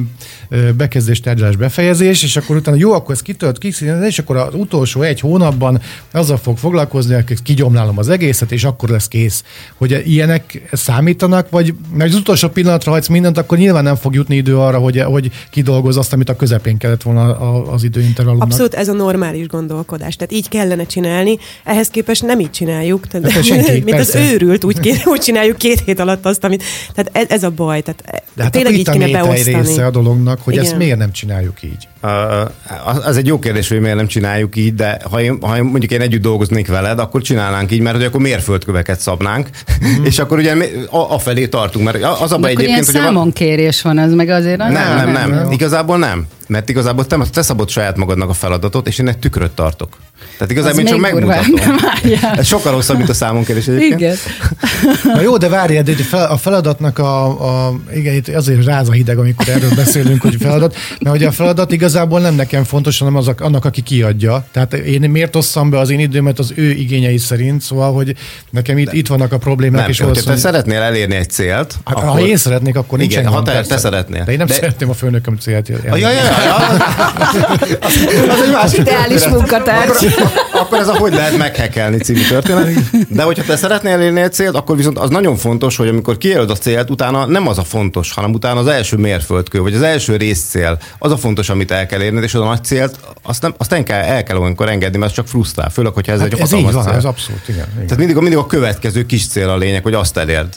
bekezdés, 0.76 1.20
tárgyalás, 1.20 1.56
befejezés, 1.56 2.22
és 2.22 2.36
akkor 2.36 2.56
utána 2.56 2.76
jó, 2.76 2.92
akkor 2.92 3.14
ez 3.14 3.22
kitölt, 3.22 3.58
kiszínez, 3.58 4.02
és 4.02 4.18
akkor 4.18 4.36
az 4.36 4.54
utolsó 4.54 5.02
egy 5.02 5.20
hónapban 5.20 5.80
azzal 6.12 6.36
fog 6.36 6.58
foglalkozni, 6.58 7.14
hogy 7.14 7.42
kigyomlálom 7.42 7.98
az 7.98 8.08
egészet, 8.08 8.52
és 8.52 8.64
akkor 8.64 8.88
lesz 8.88 9.08
kész. 9.08 9.44
Hogy 9.76 10.02
ilyenek 10.06 10.68
számítanak, 10.72 11.50
vagy 11.50 11.74
mert 11.94 12.10
az 12.10 12.16
utolsó 12.16 12.48
pillanatra 12.48 12.92
hagysz 12.92 13.08
mindent, 13.08 13.38
akkor 13.38 13.58
nyilván 13.58 13.82
nem 13.82 13.96
fog 13.96 14.14
jutni 14.14 14.36
idő 14.36 14.58
arra, 14.58 14.78
hogy, 14.78 15.00
hogy 15.00 15.30
kidolgoz 15.50 15.96
azt, 15.96 16.12
amit 16.12 16.28
a 16.28 16.36
közepén 16.36 16.76
kellett 16.76 17.02
volna 17.02 17.38
az 17.72 17.84
időintervallumnak. 17.84 18.48
Abszolút 18.48 18.74
ez 18.74 18.88
a 18.88 18.92
normális 18.92 19.46
gondolkodás. 19.46 20.16
Tehát 20.16 20.32
így 20.32 20.48
kellene 20.48 20.84
csinálni, 20.84 21.38
ehhez 21.64 21.88
képest 21.88 22.22
nem 22.22 22.40
így 22.40 22.50
csináljuk. 22.50 23.06
Tehát 23.06 23.26
senki, 23.64 23.82
mint 23.84 23.96
persze. 23.96 24.18
az 24.18 24.30
őrült, 24.30 24.64
úgy, 24.64 24.80
kéne, 24.80 25.02
úgy 25.12 25.20
csináljuk 25.20 25.56
két 25.56 25.82
hét 25.84 26.00
alatt 26.00 26.26
azt, 26.26 26.44
amit, 26.44 26.62
tehát 26.94 27.10
ez, 27.12 27.24
ez 27.28 27.42
a 27.42 27.50
baj. 27.50 27.80
Tehát 27.80 28.24
De 28.34 28.42
hát 28.42 28.52
tényleg 28.52 28.74
így 28.74 28.90
kéne 28.90 29.08
beosztani. 29.08 29.56
része 29.56 29.86
a 29.86 29.90
dolognak, 29.90 30.40
hogy 30.42 30.52
Igen. 30.52 30.64
ezt 30.64 30.76
miért 30.76 30.98
nem 30.98 31.12
csináljuk 31.12 31.62
így? 31.62 31.88
Uh, 32.02 33.06
az 33.06 33.16
egy 33.16 33.26
jó 33.26 33.38
kérdés, 33.38 33.68
hogy 33.68 33.80
miért 33.80 33.96
nem 33.96 34.06
csináljuk 34.06 34.56
így, 34.56 34.74
de 34.74 34.98
ha, 35.10 35.20
én, 35.20 35.38
ha 35.40 35.56
én, 35.56 35.62
mondjuk 35.62 35.92
én 35.92 36.00
együtt 36.00 36.22
dolgoznék 36.22 36.68
veled, 36.68 36.98
akkor 36.98 37.22
csinálnánk 37.22 37.72
így, 37.72 37.80
mert 37.80 37.96
hogy 37.96 38.04
akkor 38.04 38.20
mérföldköveket 38.20 39.00
szabnánk, 39.00 39.48
mm. 39.84 40.04
és 40.04 40.18
akkor 40.18 40.38
ugye 40.38 40.54
a, 40.90 41.14
a 41.14 41.18
felé 41.18 41.48
tartunk, 41.48 41.84
mert 41.84 42.04
az 42.20 42.32
a 42.32 42.38
baj 42.38 42.50
egyébként, 42.50 42.84
hogy... 42.84 42.94
számon 42.94 43.32
kérés 43.32 43.82
van, 43.82 43.98
az 43.98 44.12
meg 44.12 44.28
azért... 44.28 44.58
Nem, 44.58 44.72
nem, 44.72 44.96
nem, 44.96 45.12
nem, 45.12 45.30
nem. 45.30 45.50
Igazából 45.50 45.98
nem. 45.98 46.26
Mert 46.50 46.68
igazából 46.68 47.06
te, 47.06 47.18
te 47.32 47.42
szabod 47.42 47.68
saját 47.68 47.96
magadnak 47.96 48.28
a 48.28 48.32
feladatot, 48.32 48.86
és 48.86 48.98
én 48.98 49.08
egy 49.08 49.18
tükröt 49.18 49.50
tartok. 49.50 49.96
Tehát 50.32 50.50
igazából 50.50 50.80
én 50.80 50.86
csak 50.86 50.98
megmutatom. 50.98 51.54
Ez 52.38 52.46
sokkal 52.46 52.72
rosszabb, 52.72 52.96
mint 52.96 53.08
a 53.08 53.14
számonkérés 53.14 53.66
egyébként. 53.66 54.00
Igen. 54.00 54.16
Na 55.14 55.20
jó, 55.20 55.36
de 55.36 55.48
várj, 55.48 55.78
de 55.78 56.16
a 56.16 56.36
feladatnak 56.36 56.98
a, 56.98 57.66
a 57.66 57.74
igen, 57.94 58.14
itt 58.14 58.28
azért 58.28 58.64
ráz 58.64 58.88
a 58.88 58.92
hideg, 58.92 59.18
amikor 59.18 59.48
erről 59.48 59.74
beszélünk, 59.74 60.22
hogy 60.22 60.36
feladat, 60.40 60.76
mert 61.00 61.16
hogy 61.16 61.24
a 61.24 61.32
feladat 61.32 61.72
igazából 61.72 62.20
nem 62.20 62.34
nekem 62.34 62.64
fontos, 62.64 62.98
hanem 62.98 63.16
az, 63.16 63.30
annak, 63.38 63.64
aki 63.64 63.82
kiadja. 63.82 64.44
Tehát 64.52 64.74
én 64.74 65.10
miért 65.10 65.36
osszam 65.36 65.70
be 65.70 65.78
az 65.78 65.90
én 65.90 65.98
időmet 65.98 66.38
az 66.38 66.52
ő 66.54 66.70
igényei 66.70 67.18
szerint, 67.18 67.62
szóval, 67.62 67.92
hogy 67.92 68.16
nekem 68.50 68.78
itt, 68.78 68.92
itt 68.92 69.06
vannak 69.06 69.32
a 69.32 69.38
problémák. 69.38 69.80
Nem, 69.80 69.90
és 69.90 70.00
hogyha 70.00 70.22
te 70.22 70.36
szeretnél 70.36 70.80
elérni 70.80 71.14
egy 71.14 71.30
célt, 71.30 71.78
hát, 71.84 71.96
akkor... 71.96 72.08
Ha 72.08 72.26
én 72.26 72.36
szeretnék, 72.36 72.76
akkor 72.76 72.98
nincs 72.98 73.12
Igen, 73.12 73.26
ha 73.26 73.42
te, 73.42 73.60
te 73.60 73.76
szeretnél. 73.76 74.24
De 74.24 74.32
én 74.32 74.38
nem 74.38 74.46
de... 74.46 74.52
szeretném 74.52 74.88
a 74.90 74.94
főnököm 74.94 75.36
célt. 75.36 75.68
Ja, 75.68 75.78
ja, 75.84 75.96
ja, 75.96 76.22
az 78.28 78.42
egy 78.42 78.52
másik 78.52 78.78
Ideális 78.78 79.26
munkatárs. 79.26 79.88
Akkor, 79.88 80.60
akkor 80.60 80.78
ez 80.78 80.88
a 80.88 80.96
hogy 80.96 81.12
lehet 81.12 81.36
meghekelni 81.36 81.96
című 81.96 82.22
történet. 82.28 82.68
De 83.08 83.22
hogyha 83.22 83.42
te 83.44 83.56
szeretnél 83.56 83.92
elérni 83.92 84.20
egy 84.20 84.32
célt, 84.32 84.54
akkor 84.54 84.76
viszont 84.76 84.98
az 84.98 85.10
nagyon 85.10 85.36
fontos, 85.36 85.76
hogy 85.76 85.88
amikor 85.88 86.18
kijelöd 86.18 86.50
a 86.50 86.56
célt, 86.56 86.90
utána 86.90 87.26
nem 87.26 87.48
az 87.48 87.58
a 87.58 87.64
fontos, 87.64 88.12
hanem 88.12 88.32
utána 88.32 88.60
az 88.60 88.66
első 88.66 88.96
mérföldkő, 88.96 89.60
vagy 89.60 89.74
az 89.74 89.82
első 89.82 90.16
részcél, 90.16 90.78
az 90.98 91.12
a 91.12 91.16
fontos, 91.16 91.48
amit 91.48 91.70
el 91.70 91.86
kell 91.86 92.02
érned, 92.02 92.22
és 92.22 92.34
az 92.34 92.40
a 92.40 92.44
nagy 92.44 92.64
célt, 92.64 92.98
azt, 93.22 93.42
nem, 93.42 93.54
azt 93.56 93.70
nem 93.70 93.82
kell, 93.82 94.00
el 94.00 94.22
kell 94.22 94.36
olyankor 94.36 94.68
engedni, 94.68 94.98
mert 94.98 95.10
az 95.10 95.16
csak 95.16 95.28
frusztrál, 95.28 95.70
főleg, 95.70 95.92
hogyha 95.92 96.12
ez 96.12 96.18
hát 96.18 96.32
egy 96.32 96.40
ez 96.40 96.50
hatalmas 96.50 96.68
így 96.68 96.74
van, 96.74 96.84
cél. 96.84 96.92
Ez 96.92 97.04
abszolút, 97.04 97.48
igen, 97.48 97.66
igen. 97.72 97.86
Tehát 97.86 97.98
mindig, 97.98 98.16
mindig 98.16 98.38
a 98.38 98.46
következő 98.46 99.06
kis 99.06 99.26
cél 99.26 99.48
a 99.48 99.56
lényeg, 99.56 99.82
hogy 99.82 99.94
azt 99.94 100.16
elérd. 100.16 100.54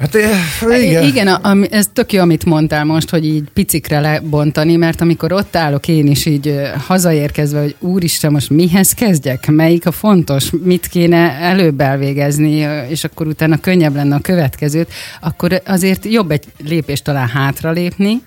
Hát 0.00 0.14
igen. 0.14 1.04
Igen, 1.04 1.26
a, 1.26 1.48
a, 1.48 1.56
ez 1.70 1.88
tök 1.92 2.12
jó, 2.12 2.20
amit 2.20 2.44
mondtál 2.44 2.84
most, 2.84 3.10
hogy 3.10 3.24
így 3.24 3.44
picikre 3.54 4.00
lebontani, 4.00 4.76
mert 4.76 5.00
amikor 5.00 5.32
ott 5.32 5.56
állok 5.56 5.88
én 5.88 6.06
is 6.06 6.26
így 6.26 6.60
hazaérkezve, 6.86 7.60
hogy 7.60 7.74
úristen, 7.78 8.32
most 8.32 8.50
mihez 8.50 8.92
kezdjek, 8.92 9.46
melyik 9.50 9.86
a 9.86 9.90
fontos, 9.90 10.50
mit 10.64 10.86
kéne 10.86 11.30
előbb 11.30 11.80
elvégezni, 11.80 12.66
és 12.88 13.04
akkor 13.04 13.26
utána 13.26 13.56
könnyebb 13.56 13.94
lenne 13.94 14.14
a 14.14 14.20
következőt, 14.20 14.92
akkor 15.20 15.62
azért 15.66 16.04
jobb 16.04 16.30
egy 16.30 16.44
lépést 16.68 17.04
talán 17.04 17.28
hátra 17.28 17.70
lépni, 17.70 18.22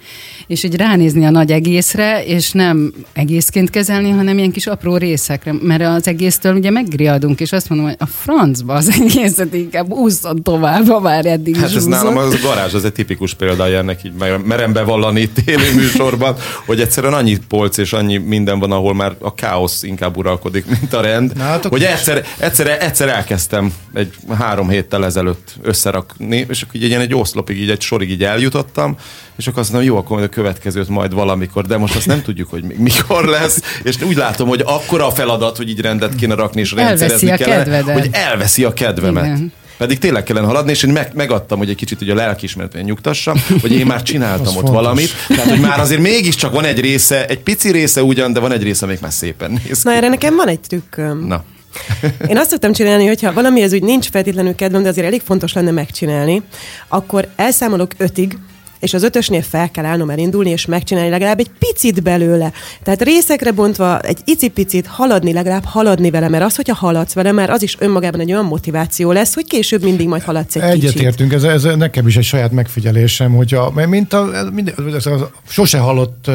és 0.48 0.64
így 0.64 0.76
ránézni 0.76 1.26
a 1.26 1.30
nagy 1.30 1.52
egészre, 1.52 2.24
és 2.26 2.52
nem 2.52 2.94
egészként 3.14 3.70
kezelni, 3.70 4.10
hanem 4.10 4.38
ilyen 4.38 4.52
kis 4.52 4.68
apró 4.68 4.98
részekre, 4.98 5.54
mert 5.62 5.84
az 5.84 6.08
egésztől 6.08 6.56
ugye 6.56 6.70
megriadunk, 6.70 7.40
és 7.40 7.52
azt 7.52 7.70
mondom, 7.70 7.88
hogy 7.88 7.98
a 8.00 8.06
francba 8.06 8.74
az 8.74 8.90
egészet 9.02 9.54
inkább 9.54 9.92
úszod 9.92 10.42
tovább, 10.42 10.88
ha 10.88 11.00
már 11.00 11.26
eddig 11.26 11.61
Hát 11.62 11.76
ez 11.76 11.86
nálam 11.86 12.18
az 12.18 12.42
garázs, 12.42 12.74
az 12.74 12.86
egy 12.86 12.92
tipikus 12.92 13.34
példája 13.34 13.78
ennek, 13.78 14.04
így 14.04 14.14
merem 14.46 14.74
bevallani 14.74 15.22
itt 15.22 15.38
élő 15.46 15.74
műsorban, 15.76 16.36
hogy 16.66 16.82
egyszerűen 16.82 17.14
annyi 17.14 17.38
polc 17.48 17.78
és 17.78 17.94
annyi 17.94 18.18
minden 18.18 18.60
van, 18.60 18.72
ahol 18.72 18.94
már 18.94 19.16
a 19.20 19.34
káosz 19.34 19.84
inkább 19.84 20.18
uralkodik, 20.18 20.66
mint 20.66 20.94
a 20.94 21.02
rend, 21.02 21.38
hát, 21.38 21.66
hogy 21.66 21.84
egyszer, 21.84 22.26
egyszer, 22.38 22.68
egyszer 22.68 23.10
elkezdtem 23.10 23.74
egy 23.94 24.14
három 24.38 24.70
héttel 24.70 25.06
ezelőtt 25.06 25.54
összerakni, 25.62 26.46
és 26.50 26.62
akkor 26.62 26.76
így 26.76 26.84
egy, 26.84 27.02
egy 27.02 27.16
oszlopig, 27.16 27.62
így 27.62 27.70
egy 27.70 27.82
sorig 27.82 28.10
így 28.10 28.24
eljutottam, 28.24 28.98
és 29.38 29.48
akkor 29.48 29.60
azt 29.60 29.72
mondom, 29.72 29.90
jó, 29.90 29.98
akkor 29.98 30.22
a 30.22 30.28
következőt 30.28 30.88
majd 30.88 31.14
valamikor, 31.14 31.66
de 31.66 31.78
most 31.78 31.96
azt 31.96 32.06
nem 32.06 32.22
tudjuk, 32.22 32.50
hogy 32.50 32.64
még 32.64 32.78
mikor 32.78 33.26
lesz, 33.26 33.62
és 33.84 34.02
úgy 34.02 34.16
látom, 34.16 34.48
hogy 34.48 34.62
akkora 34.66 35.08
a 35.08 35.12
feladat, 35.12 35.58
hogy 35.58 35.70
így 35.70 35.82
rendet 35.82 36.16
kéne 36.16 36.36
rakni 36.36 36.62
és 36.62 36.72
rendszerezni 36.72 37.38
kellene, 37.38 37.82
hogy 37.82 38.10
elveszi 38.12 38.64
a 38.64 38.74
kedvemet. 38.74 39.26
Igen. 39.26 39.54
Pedig 39.82 39.98
tényleg 39.98 40.24
kellene 40.24 40.46
haladni, 40.46 40.72
és 40.72 40.84
én 40.84 40.92
meg, 40.92 41.12
megadtam, 41.14 41.58
hogy 41.58 41.70
egy 41.70 41.76
kicsit 41.76 41.98
hogy 41.98 42.10
a 42.10 42.16
lelkiismeretben 42.16 42.84
nyugtassam, 42.84 43.44
hogy 43.62 43.72
én 43.72 43.86
már 43.86 44.02
csináltam 44.02 44.46
ott 44.48 44.54
fontos. 44.54 44.74
valamit. 44.76 45.10
Tehát, 45.28 45.50
hogy 45.50 45.60
már 45.60 45.80
azért 45.80 46.02
mégiscsak 46.02 46.54
van 46.54 46.66
egy 46.66 46.80
része, 46.80 47.26
egy 47.26 47.40
pici 47.40 47.72
része 47.72 48.04
ugyan, 48.04 48.34
de 48.34 48.40
van 48.40 48.52
egy 48.52 48.64
része, 48.64 48.86
még 48.86 48.98
már 49.02 49.12
szépen 49.12 49.52
néz 49.52 49.82
ki. 49.82 49.88
Na 49.90 49.94
erre 49.94 50.08
nekem 50.08 50.36
van 50.36 50.48
egy 50.48 50.60
trükköm. 50.60 51.28
Na 51.28 51.44
Én 52.30 52.38
azt 52.38 52.50
szoktam 52.50 52.74
csinálni, 52.74 53.06
hogyha 53.06 53.34
valami 53.34 53.62
ez 53.62 53.74
úgy 53.74 53.84
nincs 53.84 54.10
feltétlenül 54.10 54.56
kedvem, 54.56 54.84
de 54.84 54.90
azért 54.90 55.08
elég 55.08 55.22
fontos 55.26 55.54
lenne 55.54 55.72
megcsinálni, 55.72 56.42
akkor 56.88 57.28
elszámolok 57.36 57.92
ötig, 57.98 58.38
és 58.82 58.94
az 58.94 59.04
ötösnél 59.04 59.42
fel 59.42 59.72
kell 59.72 59.86
állnom 59.86 60.10
elindulni, 60.10 60.50
és 60.50 60.66
megcsinálni 60.66 61.10
legalább 61.10 61.40
egy 61.40 61.50
picit 61.60 62.04
belőle. 62.04 62.52
Tehát 62.84 63.02
részekre 63.02 63.52
bontva 63.52 64.00
egy 64.00 64.18
icipicit 64.26 64.88
haladni, 64.88 65.34
legalább 65.34 65.64
haladni 65.64 66.10
vele, 66.10 66.30
mert 66.30 66.44
az, 66.44 66.56
hogyha 66.56 66.76
haladsz 66.76 67.14
vele, 67.14 67.32
már 67.32 67.50
az 67.50 67.64
is 67.64 67.76
önmagában 67.80 68.20
egy 68.20 68.32
olyan 68.32 68.46
motiváció 68.46 69.12
lesz, 69.12 69.34
hogy 69.34 69.46
később 69.48 69.84
mindig 69.84 70.08
majd 70.08 70.22
haladsz 70.22 70.56
egy 70.56 70.62
Egyet 70.62 70.92
kicsit. 70.92 71.02
értünk, 71.02 71.34
ez, 71.34 71.44
ez, 71.44 71.64
nekem 71.64 72.08
is 72.08 72.18
egy 72.18 72.24
saját 72.24 72.52
megfigyelésem, 72.52 73.36
hogyha, 73.36 73.72
mint 73.88 74.14
a, 74.14 74.50
mind, 74.54 74.74
ez 74.96 75.06
a 75.06 75.32
sose 75.48 75.78
hallott 75.78 76.30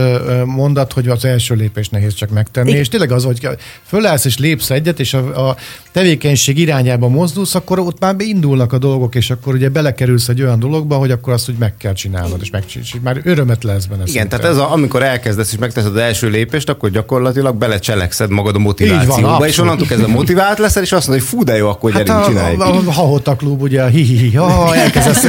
mondat, 0.45 0.93
hogy 0.93 1.09
az 1.09 1.25
első 1.25 1.55
lépés 1.55 1.88
nehéz 1.88 2.15
csak 2.15 2.31
megtenni, 2.31 2.69
Igen. 2.69 2.81
és 2.81 2.88
tényleg 2.88 3.12
az, 3.12 3.25
hogy 3.25 3.49
fölállsz 3.87 4.25
és 4.25 4.38
lépsz 4.38 4.71
egyet, 4.71 5.00
és 5.00 5.15
a, 5.15 5.49
a 5.49 5.57
tevékenység 5.93 6.59
irányába 6.59 7.09
mozdulsz, 7.09 7.55
akkor 7.55 7.79
ott 7.79 8.00
már 8.00 8.15
indulnak 8.19 8.73
a 8.73 8.79
dolgok, 8.79 9.15
és 9.15 9.31
akkor 9.31 9.55
ugye 9.55 9.69
belekerülsz 9.69 10.29
egy 10.29 10.43
olyan 10.43 10.59
dologba, 10.59 10.97
hogy 10.97 11.11
akkor 11.11 11.33
azt 11.33 11.49
úgy 11.49 11.59
meg 11.59 11.76
kell 11.76 11.93
csinálni 11.93 12.36
csinálod, 12.45 12.66
és 12.66 12.81
megcsinálod, 12.81 13.02
már 13.02 13.33
örömet 13.33 13.64
lesz 13.64 13.85
benne. 13.85 14.02
Igen, 14.07 14.14
szinte. 14.14 14.37
tehát 14.37 14.52
ez 14.52 14.59
a, 14.61 14.73
amikor 14.73 15.02
elkezdesz 15.02 15.52
és 15.52 15.59
megteszed 15.59 15.90
az 15.90 16.00
első 16.00 16.28
lépést, 16.28 16.69
akkor 16.69 16.90
gyakorlatilag 16.90 17.57
belecselekszed 17.57 18.31
magad 18.31 18.55
a 18.55 18.59
motivációba, 18.59 19.38
van, 19.38 19.49
és 19.49 19.59
onnantól 19.59 19.87
kezdve 19.87 20.07
motivált 20.07 20.59
leszel, 20.59 20.83
és 20.83 20.93
azt 20.93 21.09
mondod, 21.09 21.25
hogy 21.26 21.38
fú, 21.38 21.45
de 21.45 21.57
jó, 21.57 21.69
akkor 21.69 21.93
hát 21.93 22.05
gyerünk, 22.05 22.25
csináljuk. 22.25 22.61
A, 22.61 23.14
a, 23.14 23.21
a 23.25 23.37
klub, 23.37 23.62
ugye, 23.62 23.83
a 23.83 23.87
hi-hi-hi, 23.87 24.35
ha, 24.37 24.75
elkezdesz, 24.75 25.26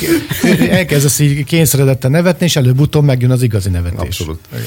elkezdesz 0.70 1.18
így 1.18 1.44
kényszeredetten 1.44 2.10
nevetni, 2.10 2.44
és 2.44 2.56
előbb-utóbb 2.56 3.04
megjön 3.04 3.30
az 3.30 3.42
igazi 3.42 3.70
nevetés. 3.70 3.98
Abszolút. 3.98 4.38
Igen. 4.52 4.64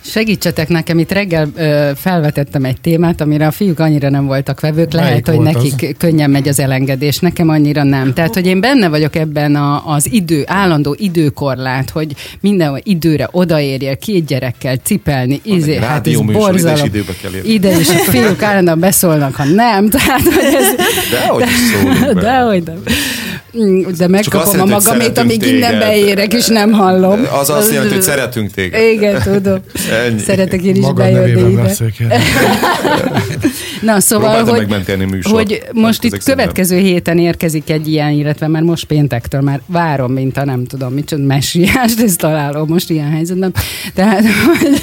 Segítsetek 0.00 0.68
nekem, 0.68 0.98
itt 0.98 1.12
reggel 1.12 1.48
ö, 1.54 1.90
felvetettem 1.96 2.64
egy 2.64 2.80
témát, 2.80 3.20
amire 3.20 3.46
a 3.46 3.50
fiúk 3.50 3.78
annyira 3.78 4.10
nem 4.10 4.26
voltak 4.26 4.60
vevők, 4.60 4.92
Melyik 4.92 5.26
lehet, 5.26 5.28
hogy 5.28 5.38
nekik 5.38 5.82
az? 5.82 5.94
könnyen 5.98 6.30
megy 6.30 6.48
az 6.48 6.58
elengedés, 6.58 7.18
nekem 7.18 7.48
annyira 7.48 7.82
nem. 7.82 8.12
Tehát, 8.12 8.34
hogy 8.34 8.46
én 8.46 8.60
benne 8.60 8.88
vagyok 8.88 9.16
ebben 9.16 9.54
a, 9.54 9.82
az 9.86 10.12
idő, 10.12 10.42
állandó 10.46 10.96
időkorlát, 11.04 11.90
hogy 11.90 12.14
minden 12.40 12.80
időre 12.82 13.28
odaérjél 13.30 13.96
két 13.96 14.26
gyerekkel 14.26 14.76
cipelni, 14.76 15.40
izé, 15.42 15.76
hát 15.76 16.06
ez 16.06 16.20
borzalom. 16.20 16.90
Ide 17.44 17.78
is 17.78 17.88
a 17.88 17.92
fiúk 17.92 18.42
állandóan 18.42 18.80
beszólnak, 18.80 19.34
ha 19.34 19.44
nem, 19.44 19.88
tehát 19.88 20.22
hogy 20.22 20.54
ez... 20.54 20.74
De 21.10 21.26
hogy 21.26 21.44
de, 22.04 22.20
de 22.20 22.38
hogy 22.38 22.62
nem. 22.62 22.82
Mm, 23.58 23.82
de 23.96 24.08
megkapom 24.08 24.60
a 24.60 24.64
magamét, 24.64 25.18
amíg 25.18 25.40
téged. 25.40 25.54
innen 25.54 25.78
beérek, 25.78 26.34
és 26.34 26.46
nem 26.46 26.72
hallom. 26.72 27.20
Az 27.40 27.50
azt 27.50 27.72
jelenti, 27.72 27.92
hogy 27.92 28.02
szeretünk 28.02 28.50
téged. 28.50 28.80
Igen, 28.92 29.22
tudom. 29.22 29.58
Ennyi. 30.06 30.20
Szeretek 30.20 30.62
én 30.62 30.74
is 30.74 30.80
Maga 30.80 31.02
bejönni 31.02 31.52
ide. 31.52 31.76
Na, 33.80 34.00
szóval, 34.00 34.44
hogy, 34.44 34.66
hogy 35.22 35.62
most 35.72 36.04
itt 36.04 36.24
következő 36.24 36.78
héten 36.78 37.18
érkezik 37.18 37.70
egy 37.70 37.88
ilyen, 37.88 38.10
illetve 38.10 38.48
már 38.48 38.62
most 38.62 38.84
péntektől 38.84 39.40
már 39.40 39.60
várom, 39.66 40.12
mint 40.12 40.36
a 40.36 40.44
nem 40.44 40.64
tudom, 40.64 40.92
mit 40.92 41.06
csinál, 41.06 41.26
messiást, 41.26 42.00
ezt 42.00 42.18
találom 42.18 42.68
most 42.68 42.90
ilyen 42.90 43.10
helyzetben. 43.10 43.54
Tehát, 43.94 44.22
hogy, 44.58 44.80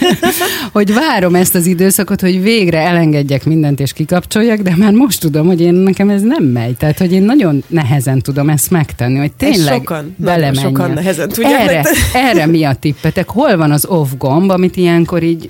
hogy 0.72 0.94
várom 0.94 1.36
ezt 1.36 1.56
az 1.56 1.66
időszakot, 1.66 2.22
hogy 2.22 2.42
végre 2.42 2.80
elengedjek 2.80 3.46
mindent 3.46 3.80
és 3.80 3.94
kikapcsoljak, 3.94 4.60
de 4.60 4.74
már 4.78 4.92
most 4.92 5.20
tudom, 5.20 5.48
hogy 5.48 5.62
én 5.62 5.74
nekem 5.74 6.10
ez 6.10 6.22
nem 6.22 6.44
megy. 6.44 6.78
Tehát, 6.78 6.98
hogy 6.98 7.12
én 7.12 7.24
nagyon 7.24 7.64
nehezen 7.68 8.22
tudom 8.22 8.50
ezt 8.50 8.61
megtenni, 8.70 9.18
hogy 9.18 9.32
tényleg 9.32 9.74
sokan, 9.74 10.16
sokan 10.54 10.92
nehezen 10.92 11.30
tudják 11.30 11.62
erre, 11.62 11.84
erre 12.14 12.46
mi 12.46 12.64
a 12.64 12.74
tippetek? 12.74 13.30
Hol 13.30 13.58
van 13.58 13.72
az 13.72 13.86
off 13.86 14.10
gomb, 14.18 14.50
amit 14.50 14.76
ilyenkor 14.76 15.24
így 15.24 15.50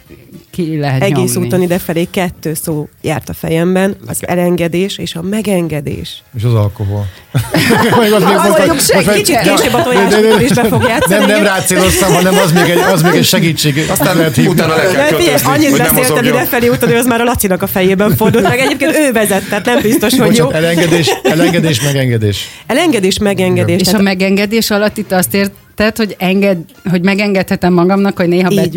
ki 0.51 0.77
lehet 0.77 1.01
Egész 1.01 1.34
nyomni. 1.34 1.48
úton 1.48 1.62
idefelé 1.62 2.08
kettő 2.12 2.53
szó 2.53 2.88
járt 3.01 3.29
a 3.29 3.34
fejemben, 3.34 3.96
az 4.08 4.20
Leke. 4.20 4.34
elengedés 4.34 4.98
és 4.98 5.15
a 5.15 5.22
megengedés. 5.22 6.24
És 6.38 6.43
az 6.43 6.53
alkohol. 6.53 7.08
Még 8.00 8.12
az 8.12 8.24
még 8.24 8.67
most, 8.67 8.93
most, 8.93 9.13
kicsit 9.13 9.39
később 9.39 9.74
a 9.74 9.84
tojás, 9.84 10.13
is 10.41 10.51
be 10.51 10.63
fog 10.63 10.84
játszani. 10.84 11.15
Nem, 11.15 11.27
nem 11.27 11.43
rácéloztam, 11.43 12.13
hanem 12.13 12.38
az 12.38 12.51
még 12.51 12.70
egy, 12.70 12.77
az 12.77 13.01
még 13.01 13.13
egy 13.13 13.25
segítség. 13.25 13.86
Aztán 13.89 14.17
lehet 14.17 14.36
hívni. 14.36 14.51
Utána 14.51 14.75
le 14.75 14.91
kell 14.91 15.08
kötözni, 15.08 15.48
Annyit 15.48 15.77
beszéltem 15.77 16.25
idefelé 16.25 16.67
úton, 16.67 16.89
hogy 16.89 16.98
az 16.98 17.05
már 17.05 17.22
a 17.22 17.24
Lacinak 17.24 17.62
a 17.62 17.67
fejében 17.67 18.15
fordult 18.15 18.48
meg. 18.48 18.60
Egyébként 18.60 18.96
ő 18.96 19.12
vezet, 19.12 19.48
tehát 19.50 19.65
nem 19.65 19.81
biztos, 19.81 20.20
hogy 20.20 20.38
jó. 20.38 20.50
Elengedés, 20.51 21.08
elengedés, 21.24 21.81
megengedés. 21.81 22.48
Elengedés, 22.67 23.17
megengedés. 23.17 23.81
És 23.81 23.93
a 23.93 24.01
megengedés 24.01 24.72
alatt 24.72 24.98
itt 24.98 25.12
azt 25.12 25.34
ért, 25.34 25.51
tehát, 25.75 25.97
hogy, 25.97 26.15
enged, 26.19 26.57
hogy 26.89 27.03
megengedhetem 27.03 27.73
magamnak, 27.73 28.17
hogy 28.17 28.27
néha 28.27 28.49
be, 28.49 28.67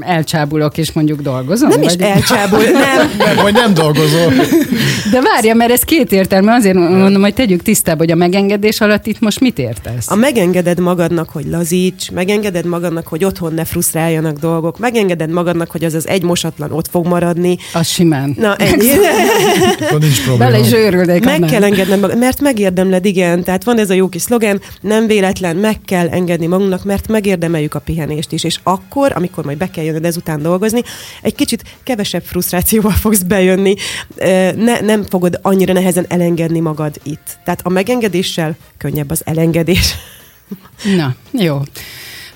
elcsábulok, 0.00 0.78
és 0.78 0.92
mondjuk 0.92 1.20
dolgozom? 1.20 1.68
Nem 1.68 1.80
vagy? 1.80 1.94
is 2.00 2.06
elcsábul, 2.06 2.62
nem. 2.72 3.10
nem. 3.18 3.36
Vagy 3.42 3.52
nem 3.52 3.74
dolgozol. 3.74 4.32
De 5.10 5.20
várja, 5.20 5.54
mert 5.54 5.70
ez 5.70 5.80
két 5.80 6.12
értelme, 6.12 6.54
azért 6.54 6.74
mondom, 6.74 7.22
hogy 7.22 7.34
tegyük 7.34 7.62
tisztába, 7.62 7.98
hogy 7.98 8.10
a 8.10 8.14
megengedés 8.14 8.80
alatt 8.80 9.06
itt 9.06 9.20
most 9.20 9.40
mit 9.40 9.58
értesz? 9.58 10.10
A 10.10 10.14
megengeded 10.14 10.80
magadnak, 10.80 11.30
hogy 11.30 11.46
lazíts, 11.46 12.10
megengeded 12.10 12.64
magadnak, 12.64 13.06
hogy 13.06 13.24
otthon 13.24 13.54
ne 13.54 13.64
frusztráljanak 13.64 14.38
dolgok, 14.38 14.78
megengeded 14.78 15.30
magadnak, 15.30 15.70
hogy 15.70 15.84
az 15.84 15.94
az 15.94 16.08
egy 16.08 16.22
mosatlan 16.22 16.72
ott 16.72 16.88
fog 16.90 17.06
maradni. 17.06 17.58
Az 17.72 17.88
simán. 17.88 18.34
Na, 18.38 18.56
ennyi. 18.56 18.86
nincs 19.98 20.22
probléma. 20.24 20.50
Bele 20.50 20.58
is 20.58 20.72
őrülnék. 20.72 21.24
Meg 21.24 21.40
kell 21.40 21.64
engednem 21.64 22.00
magad, 22.00 22.18
mert 22.18 22.40
megérdemled, 22.40 23.04
igen. 23.04 23.44
Tehát 23.44 23.64
van 23.64 23.78
ez 23.78 23.90
a 23.90 23.94
jó 23.94 24.08
kis 24.08 24.22
szlogen, 24.22 24.60
nem 24.80 25.06
véletlen, 25.06 25.56
meg 25.56 25.76
kell 25.84 26.08
engedni 26.08 26.27
engedni 26.28 26.46
magunknak, 26.46 26.84
mert 26.84 27.08
megérdemeljük 27.08 27.74
a 27.74 27.78
pihenést 27.78 28.32
is. 28.32 28.44
És 28.44 28.58
akkor, 28.62 29.12
amikor 29.14 29.44
majd 29.44 29.58
be 29.58 29.70
kell 29.70 29.84
jönnöd 29.84 30.04
ezután 30.04 30.42
dolgozni, 30.42 30.82
egy 31.22 31.34
kicsit 31.34 31.62
kevesebb 31.82 32.22
frusztrációval 32.22 32.92
fogsz 33.04 33.22
bejönni, 33.22 33.74
ne, 34.56 34.80
nem 34.80 35.02
fogod 35.02 35.38
annyira 35.42 35.72
nehezen 35.72 36.04
elengedni 36.08 36.60
magad 36.60 37.00
itt. 37.02 37.38
Tehát 37.44 37.60
a 37.62 37.68
megengedéssel 37.68 38.56
könnyebb 38.78 39.10
az 39.10 39.22
elengedés. 39.24 39.94
Na, 40.96 41.14
jó. 41.30 41.60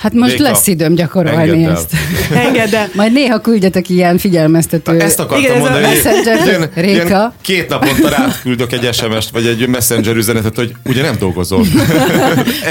Hát 0.03 0.13
most 0.13 0.31
Réka, 0.31 0.43
lesz 0.43 0.67
időm 0.67 0.95
gyakorolni 0.95 1.65
ezt. 1.65 1.91
Engedd 2.47 2.75
el. 2.75 2.89
Majd 2.93 3.13
néha 3.13 3.39
küldjetek 3.39 3.89
ilyen 3.89 4.19
figyelmeztető. 4.19 5.01
Ezt 5.01 5.21
akartam 5.21 5.45
Igen, 5.45 5.59
mondani. 5.59 5.81
Messenger, 5.81 6.47
ilyen, 6.47 6.71
Réka. 6.75 7.07
Ilyen 7.07 7.33
két 7.41 7.69
naponta 7.69 8.09
rátküldök 8.09 8.73
egy 8.73 8.95
SMS-t, 8.95 9.31
vagy 9.31 9.47
egy 9.47 9.69
messenger 9.69 10.17
üzenetet, 10.17 10.57
hogy 10.57 10.73
ugye 10.85 11.03
nem 11.03 11.15
dolgozol. 11.19 11.65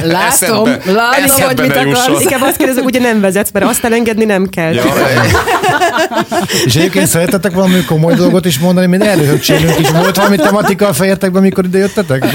látom, 0.04 0.68
eszembe, 0.68 0.82
látom, 0.86 1.24
eszembe 1.24 1.46
hogy 1.46 1.60
mit 1.60 1.76
akarsz. 1.76 2.22
Inkább 2.22 2.42
azt 2.42 2.58
kérdezem, 2.58 2.84
ugye 2.84 3.00
nem 3.00 3.22
vezetsz, 3.22 3.52
mert 3.54 3.66
azt 3.66 3.86
elengedni 3.86 4.26
nem 4.26 4.50
kell. 4.50 4.74
Ja, 4.74 4.84
és 6.66 6.76
egyébként 6.76 7.08
szeretetek 7.08 7.54
valami 7.54 7.84
komoly 7.86 8.14
dolgot 8.14 8.46
is 8.46 8.60
mondani, 8.60 8.88
mint 8.88 9.04
előhögcsélünk 9.04 9.80
is. 9.80 9.90
Volt 9.90 10.16
valami 10.16 10.36
tematika 10.36 10.88
a 10.88 10.94
fejetekben, 10.94 11.42
amikor 11.42 11.66
ide 11.66 11.78
jöttetek? 11.78 12.26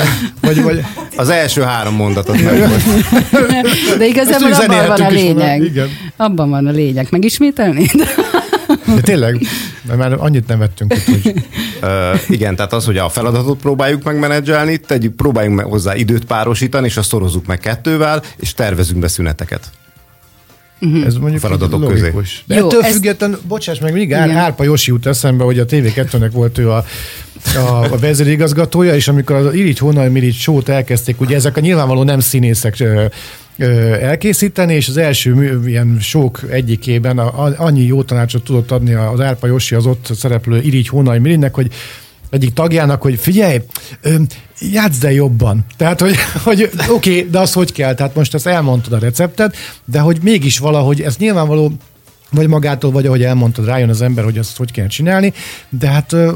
Vagy, 0.41 0.63
vagy... 0.63 0.85
Az 1.17 1.29
első 1.29 1.63
három 1.63 1.95
mondatot 1.95 2.43
meg 2.43 2.69
De 3.99 4.07
igazából 4.07 4.53
abban 4.53 4.86
van 4.87 5.01
a 5.01 5.09
lényeg. 5.09 5.63
Igen. 5.63 5.89
Abban 6.17 6.51
van 6.51 6.67
a 6.67 6.71
lényeg. 6.71 7.07
Megismételni? 7.11 7.87
De 8.95 9.01
tényleg, 9.01 9.41
mert 9.87 9.99
már 9.99 10.13
annyit 10.19 10.47
nem 10.47 10.59
vettünk 10.59 10.95
itt, 10.95 11.05
hogy... 11.05 11.35
Uh, 11.83 12.21
igen, 12.29 12.57
tehát 12.57 12.73
az, 12.73 12.85
hogy 12.85 12.99
a 12.99 13.09
feladatot 13.09 13.61
próbáljuk 13.61 14.03
megmenedzselni, 14.03 14.77
tegyük, 14.77 15.15
próbáljunk 15.15 15.57
meg 15.57 15.67
hozzá 15.67 15.95
időt 15.95 16.25
párosítani, 16.25 16.87
és 16.87 16.97
azt 16.97 17.09
szorozzuk 17.09 17.47
meg 17.47 17.59
kettővel, 17.59 18.23
és 18.37 18.55
tervezünk 18.55 19.01
be 19.01 19.09
szüneteket. 19.09 19.71
Uh-huh. 20.81 21.07
Ez 21.07 21.15
mondjuk 21.15 21.41
feladatok 21.41 21.81
logikus. 21.81 22.13
közé. 22.13 22.43
De 22.47 22.55
Jó, 22.55 22.67
ettől 22.67 22.83
ez... 22.83 22.93
függetlenül, 22.93 23.41
bocsáss 23.49 23.79
meg, 23.79 23.93
mindig 23.93 24.15
Ár, 24.15 24.31
Árpa 24.31 24.65
Josi 24.65 24.91
jut 24.91 25.07
eszembe, 25.07 25.45
hogy 25.45 25.59
a 25.59 25.65
TV2-nek 25.65 26.31
volt 26.33 26.59
ő 26.59 26.71
a, 26.71 26.85
a, 27.55 27.93
a 27.93 27.99
vezérigazgatója, 27.99 28.95
és 28.95 29.09
amikor 29.09 29.37
az 29.37 29.55
Irigy 29.55 29.79
Hónal 29.79 30.09
Mirigy 30.09 30.35
sót 30.35 30.69
elkezdték, 30.69 31.21
ugye 31.21 31.37
ezek 31.37 31.57
a 31.57 31.61
nyilvánvaló 31.61 32.03
nem 32.03 32.21
színészek 32.21 32.77
elkészíteni, 34.01 34.75
és 34.75 34.89
az 34.89 34.97
első 34.97 35.61
ilyen 35.67 35.97
sok 36.01 36.41
egyikében 36.51 37.19
annyi 37.19 37.83
jó 37.83 38.03
tanácsot 38.03 38.45
tudott 38.45 38.71
adni 38.71 38.93
az 38.93 39.21
Árpa 39.21 39.47
Josi 39.47 39.75
az 39.75 39.87
ott 39.87 40.11
szereplő 40.15 40.61
Irigy 40.61 40.89
Hónai 40.89 41.19
Mirinnek, 41.19 41.55
hogy 41.55 41.71
egyik 42.31 42.53
tagjának, 42.53 43.03
hogy 43.03 43.19
figyelj, 43.19 43.61
játsz 44.61 44.99
de 44.99 45.13
jobban. 45.13 45.65
Tehát, 45.77 46.01
hogy, 46.01 46.15
hogy 46.45 46.71
oké, 46.89 47.19
okay, 47.19 47.31
de 47.31 47.39
az 47.39 47.53
hogy 47.53 47.73
kell? 47.73 47.95
Tehát 47.95 48.15
most 48.15 48.35
ezt 48.35 48.47
elmondtad 48.47 48.93
a 48.93 48.99
receptet, 48.99 49.57
de 49.85 50.01
hogy 50.01 50.19
mégis 50.23 50.59
valahogy, 50.59 51.01
ez 51.01 51.17
nyilvánvaló 51.17 51.73
vagy 52.31 52.49
magától, 52.49 52.91
vagy 52.91 53.07
ahogy 53.07 53.23
elmondtad, 53.23 53.65
rájön 53.65 53.89
az 53.89 54.03
ember, 54.03 54.25
hogy 54.25 54.39
ezt 54.39 54.57
hogy 54.57 54.73
kell 54.73 54.87
csinálni, 54.87 55.33
de 55.69 55.89
hát 55.89 56.13
uh, 56.13 56.31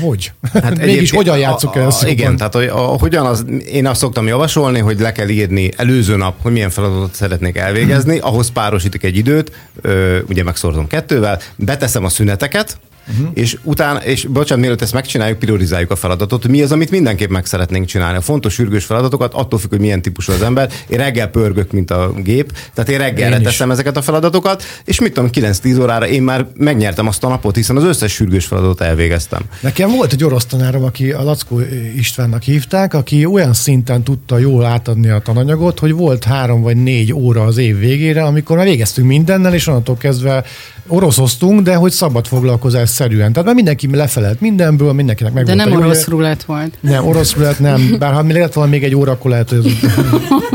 hogy? 0.00 0.32
Hát 0.52 0.78
Mégis 0.84 1.10
hogyan 1.10 1.38
játszok 1.38 1.76
el 1.76 1.86
ezt? 1.86 2.08
Igen, 2.08 2.36
tehát 2.36 2.54
hogy, 2.54 2.66
a, 2.66 2.78
hogyan 2.78 3.26
az, 3.26 3.44
én 3.72 3.86
azt 3.86 4.00
szoktam 4.00 4.26
javasolni, 4.26 4.78
hogy 4.78 5.00
le 5.00 5.12
kell 5.12 5.28
írni 5.28 5.70
előző 5.76 6.16
nap, 6.16 6.42
hogy 6.42 6.52
milyen 6.52 6.70
feladatot 6.70 7.14
szeretnék 7.14 7.56
elvégezni, 7.56 8.18
ahhoz 8.18 8.50
párosítok 8.50 9.02
egy 9.02 9.16
időt, 9.16 9.52
ö, 9.80 10.18
ugye 10.28 10.42
megszorzom 10.42 10.86
kettővel, 10.86 11.40
beteszem 11.56 12.04
a 12.04 12.08
szüneteket, 12.08 12.78
Uh-huh. 13.08 13.30
És 13.34 13.56
utána, 13.62 13.98
és 13.98 14.24
bocsánat, 14.24 14.60
mielőtt 14.64 14.82
ezt 14.82 14.92
megcsináljuk, 14.92 15.38
priorizáljuk 15.38 15.90
a 15.90 15.96
feladatot. 15.96 16.48
Mi 16.48 16.62
az, 16.62 16.72
amit 16.72 16.90
mindenképp 16.90 17.30
meg 17.30 17.46
szeretnénk 17.46 17.86
csinálni? 17.86 18.16
A 18.16 18.20
fontos 18.20 18.52
sürgős 18.52 18.84
feladatokat 18.84 19.34
attól 19.34 19.58
függ, 19.58 19.70
hogy 19.70 19.80
milyen 19.80 20.02
típusú 20.02 20.32
az 20.32 20.42
ember. 20.42 20.70
Én 20.88 20.98
reggel 20.98 21.28
pörgök, 21.28 21.72
mint 21.72 21.90
a 21.90 22.12
gép, 22.22 22.52
tehát 22.74 22.90
én 22.90 22.98
reggelre 22.98 23.36
én 23.36 23.42
teszem 23.42 23.70
ezeket 23.70 23.96
a 23.96 24.02
feladatokat, 24.02 24.62
és 24.84 25.00
mit 25.00 25.12
tudom, 25.12 25.30
9-10 25.32 25.80
órára 25.80 26.08
én 26.08 26.22
már 26.22 26.46
megnyertem 26.56 27.06
azt 27.06 27.24
a 27.24 27.28
napot, 27.28 27.56
hiszen 27.56 27.76
az 27.76 27.84
összes 27.84 28.12
sürgős 28.12 28.46
feladatot 28.46 28.80
elvégeztem. 28.80 29.42
Nekem 29.60 29.90
volt 29.90 30.12
egy 30.12 30.24
orosz 30.24 30.44
tanárom, 30.44 30.84
aki 30.84 31.10
a 31.10 31.22
Lackó 31.22 31.60
Istvánnak 31.96 32.42
hívták, 32.42 32.94
aki 32.94 33.24
olyan 33.24 33.52
szinten 33.52 34.02
tudta 34.02 34.38
jól 34.38 34.64
átadni 34.64 35.08
a 35.08 35.18
tananyagot, 35.18 35.78
hogy 35.78 35.92
volt 35.92 36.24
három 36.24 36.62
vagy 36.62 36.76
négy 36.76 37.12
óra 37.12 37.42
az 37.42 37.56
év 37.56 37.78
végére, 37.78 38.24
amikor 38.24 38.56
már 38.56 38.66
végeztünk 38.66 39.08
mindennel, 39.08 39.54
és 39.54 39.66
onnantól 39.66 39.96
kezdve 39.96 40.44
oroszoztunk, 40.88 41.60
de 41.60 41.74
hogy 41.74 41.92
szabad 41.92 42.26
foglalkozás 42.26 42.88
szerűen. 42.88 43.32
Tehát 43.32 43.44
már 43.44 43.54
mindenki 43.54 43.96
lefelelt 43.96 44.40
mindenből, 44.40 44.92
mindenkinek 44.92 45.32
meg 45.32 45.44
De 45.44 45.54
nem 45.54 45.72
orosz 45.72 46.06
rulett 46.06 46.42
volt. 46.42 46.78
Nem, 46.80 47.06
orosz 47.06 47.34
rulett 47.34 47.58
nem. 47.58 47.96
Bár 47.98 48.12
ha 48.12 48.22
mi 48.22 48.32
lett 48.32 48.52
volna 48.52 48.70
még 48.70 48.84
egy 48.84 48.94
óra, 48.94 49.12
akkor 49.12 49.30
lehet, 49.30 49.48
hogy 49.48 49.58
ez... 49.58 49.72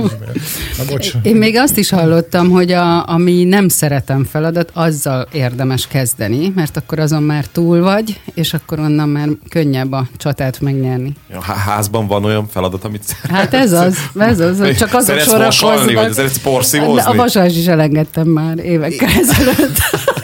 Na, 0.77 1.19
Én 1.21 1.35
még 1.35 1.55
azt 1.55 1.77
is 1.77 1.89
hallottam, 1.89 2.49
hogy 2.49 2.71
a, 2.71 3.07
ami 3.07 3.43
nem 3.43 3.67
szeretem 3.67 4.23
feladat, 4.23 4.71
azzal 4.73 5.27
érdemes 5.31 5.87
kezdeni, 5.87 6.51
mert 6.55 6.77
akkor 6.77 6.99
azon 6.99 7.23
már 7.23 7.45
túl 7.45 7.81
vagy, 7.81 8.21
és 8.33 8.53
akkor 8.53 8.79
onnan 8.79 9.09
már 9.09 9.27
könnyebb 9.49 9.91
a 9.91 10.07
csatát 10.17 10.61
megnyerni. 10.61 11.13
A 11.33 11.41
házban 11.41 12.07
van 12.07 12.25
olyan 12.25 12.47
feladat, 12.47 12.83
amit 12.83 13.15
Hát 13.29 13.53
ez 13.53 13.71
az, 13.71 13.97
ez 14.17 14.39
az, 14.39 14.77
csak 14.77 14.93
azok 14.93 15.19
sorakoznak. 15.19 15.93
Vagy 15.93 16.13
szeretsz 16.13 16.41
porszívozni? 16.41 17.11
A 17.11 17.13
vasas 17.13 17.57
is 17.57 17.65
elengedtem 17.65 18.27
már 18.27 18.57
évekkel 18.57 19.09
ezelőtt. 19.09 19.77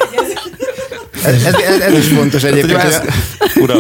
Ez, 1.24 1.44
ez, 1.44 1.54
ez, 1.54 1.80
ez 1.80 1.98
is 1.98 2.08
fontos 2.08 2.44
egyébként. 2.44 2.82
Ez, 2.84 3.02
ura. 3.56 3.76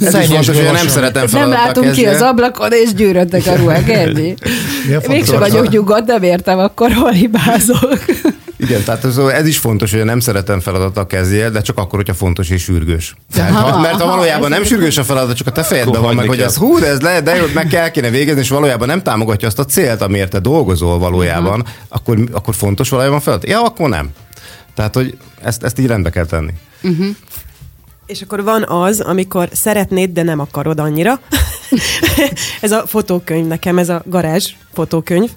Ez 0.00 0.14
is 0.14 0.26
fontos, 0.26 0.56
hogy 0.56 0.70
nem 0.72 0.88
szeretem 0.88 1.26
Nem 1.32 1.48
látunk 1.48 1.92
ki 1.92 2.06
az 2.06 2.20
ablakon, 2.20 2.72
és 2.72 2.94
gyűröttek 2.94 3.46
a 3.46 3.54
ruhák, 3.56 3.88
ennyi. 3.90 4.34
Mégsem 5.08 5.38
vagyok 5.38 5.68
nyugodt, 5.68 6.06
nem 6.06 6.22
értem 6.22 6.58
akkor, 6.58 6.92
hol 6.92 7.10
hibázok. 7.10 8.04
Igen, 8.60 8.84
tehát 8.84 9.04
ez, 9.04 9.16
ez 9.16 9.46
is 9.46 9.58
fontos, 9.58 9.92
hogy 9.92 10.04
nem 10.04 10.20
szeretem 10.20 10.60
feladata 10.60 11.06
kezdjél, 11.06 11.50
de 11.50 11.60
csak 11.60 11.78
akkor, 11.78 11.98
hogyha 11.98 12.14
fontos 12.14 12.50
és 12.50 12.62
sürgős. 12.62 13.14
Tehát, 13.32 13.52
ha, 13.52 13.80
mert 13.80 14.00
ha 14.00 14.06
valójában 14.06 14.50
nem 14.50 14.64
sürgős 14.64 14.98
a 14.98 15.04
feladat, 15.04 15.36
csak 15.36 15.46
a 15.46 15.52
te 15.52 15.62
fejedben 15.62 16.02
van 16.02 16.14
meg, 16.14 16.28
hogy 16.28 16.40
az 16.40 16.56
hú, 16.56 16.78
de 16.78 16.86
ez 16.86 17.00
le, 17.00 17.20
de 17.20 17.36
jó, 17.36 17.44
meg 17.54 17.66
kell 17.66 17.88
kéne 17.88 18.10
végezni, 18.10 18.40
és 18.40 18.48
valójában 18.48 18.88
nem 18.88 19.02
támogatja 19.02 19.48
azt 19.48 19.58
a 19.58 19.64
célt, 19.64 20.02
amiért 20.02 20.30
te 20.30 20.38
dolgozol 20.38 20.98
valójában, 20.98 21.64
akkor, 21.88 22.18
akkor 22.32 22.54
fontos 22.54 22.88
valójában 22.88 23.20
feladat. 23.20 23.48
Ja, 23.48 23.62
akkor 23.62 23.88
nem. 23.88 24.08
Tehát, 24.74 24.94
hogy 24.94 25.16
ezt, 25.42 25.62
ezt 25.62 25.78
így 25.78 25.86
rendbe 25.86 26.10
kell 26.10 26.26
tenni. 26.26 26.52
Uh-huh. 26.82 27.06
És 28.06 28.22
akkor 28.22 28.42
van 28.42 28.62
az, 28.62 29.00
amikor 29.00 29.48
szeretnéd, 29.52 30.10
de 30.10 30.22
nem 30.22 30.40
akarod 30.40 30.80
annyira. 30.80 31.20
ez 32.60 32.72
a 32.72 32.86
fotókönyv 32.86 33.46
nekem, 33.46 33.78
ez 33.78 33.88
a 33.88 34.02
garázs 34.06 34.52
fotókönyv. 34.72 35.30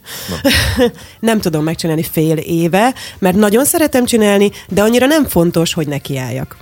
nem 1.19 1.39
tudom 1.39 1.63
megcsinálni 1.63 2.03
fél 2.03 2.37
éve, 2.37 2.93
mert 3.19 3.35
nagyon 3.35 3.65
szeretem 3.65 4.05
csinálni, 4.05 4.51
de 4.69 4.81
annyira 4.81 5.05
nem 5.05 5.25
fontos, 5.25 5.73
hogy 5.73 5.87
nekiálljak. 5.87 6.57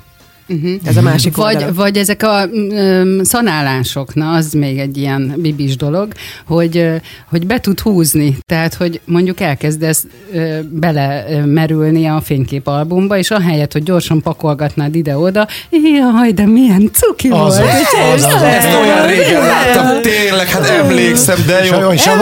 Uh-huh. 0.50 0.72
Ez 0.84 0.98
a 0.98 1.02
másik 1.02 1.36
vagy, 1.36 1.66
vagy 1.74 1.98
ezek 1.98 2.24
a 2.24 2.46
um, 2.46 3.24
szanálások, 3.24 4.14
na 4.14 4.32
az 4.32 4.54
még 4.54 4.78
egy 4.78 4.98
ilyen 4.98 5.34
bibis 5.38 5.76
dolog, 5.76 6.14
hogy, 6.46 6.88
hogy 7.30 7.48
be 7.48 7.60
tud 7.60 7.80
húzni, 7.80 8.38
tehát 8.46 8.74
hogy 8.74 9.02
mondjuk 9.06 9.40
elkezdesz 9.40 10.06
uh, 10.34 10.60
belemerülni 10.60 12.06
a 12.06 12.22
fényképalbumba, 12.22 13.18
és 13.18 13.32
ahelyett, 13.32 13.72
hogy 13.74 13.84
gyorsan 13.84 14.22
pakolgatnád 14.22 14.96
ide-oda, 14.96 15.48
jaj, 15.70 16.32
de 16.32 16.46
milyen 16.46 16.90
cuki 16.94 17.28
az 17.28 17.58
volt. 17.58 17.70
Az, 18.14 18.24
az, 18.24 18.34
az, 18.34 18.42
ezt 18.42 18.78
olyan 18.82 19.08
régen 19.08 19.42
láttam, 19.42 20.02
tényleg, 20.02 20.48
hát 20.48 20.68
emlékszem, 20.70 21.38
de 21.46 21.66
jó. 21.66 21.74
Emlékszem, 21.74 22.20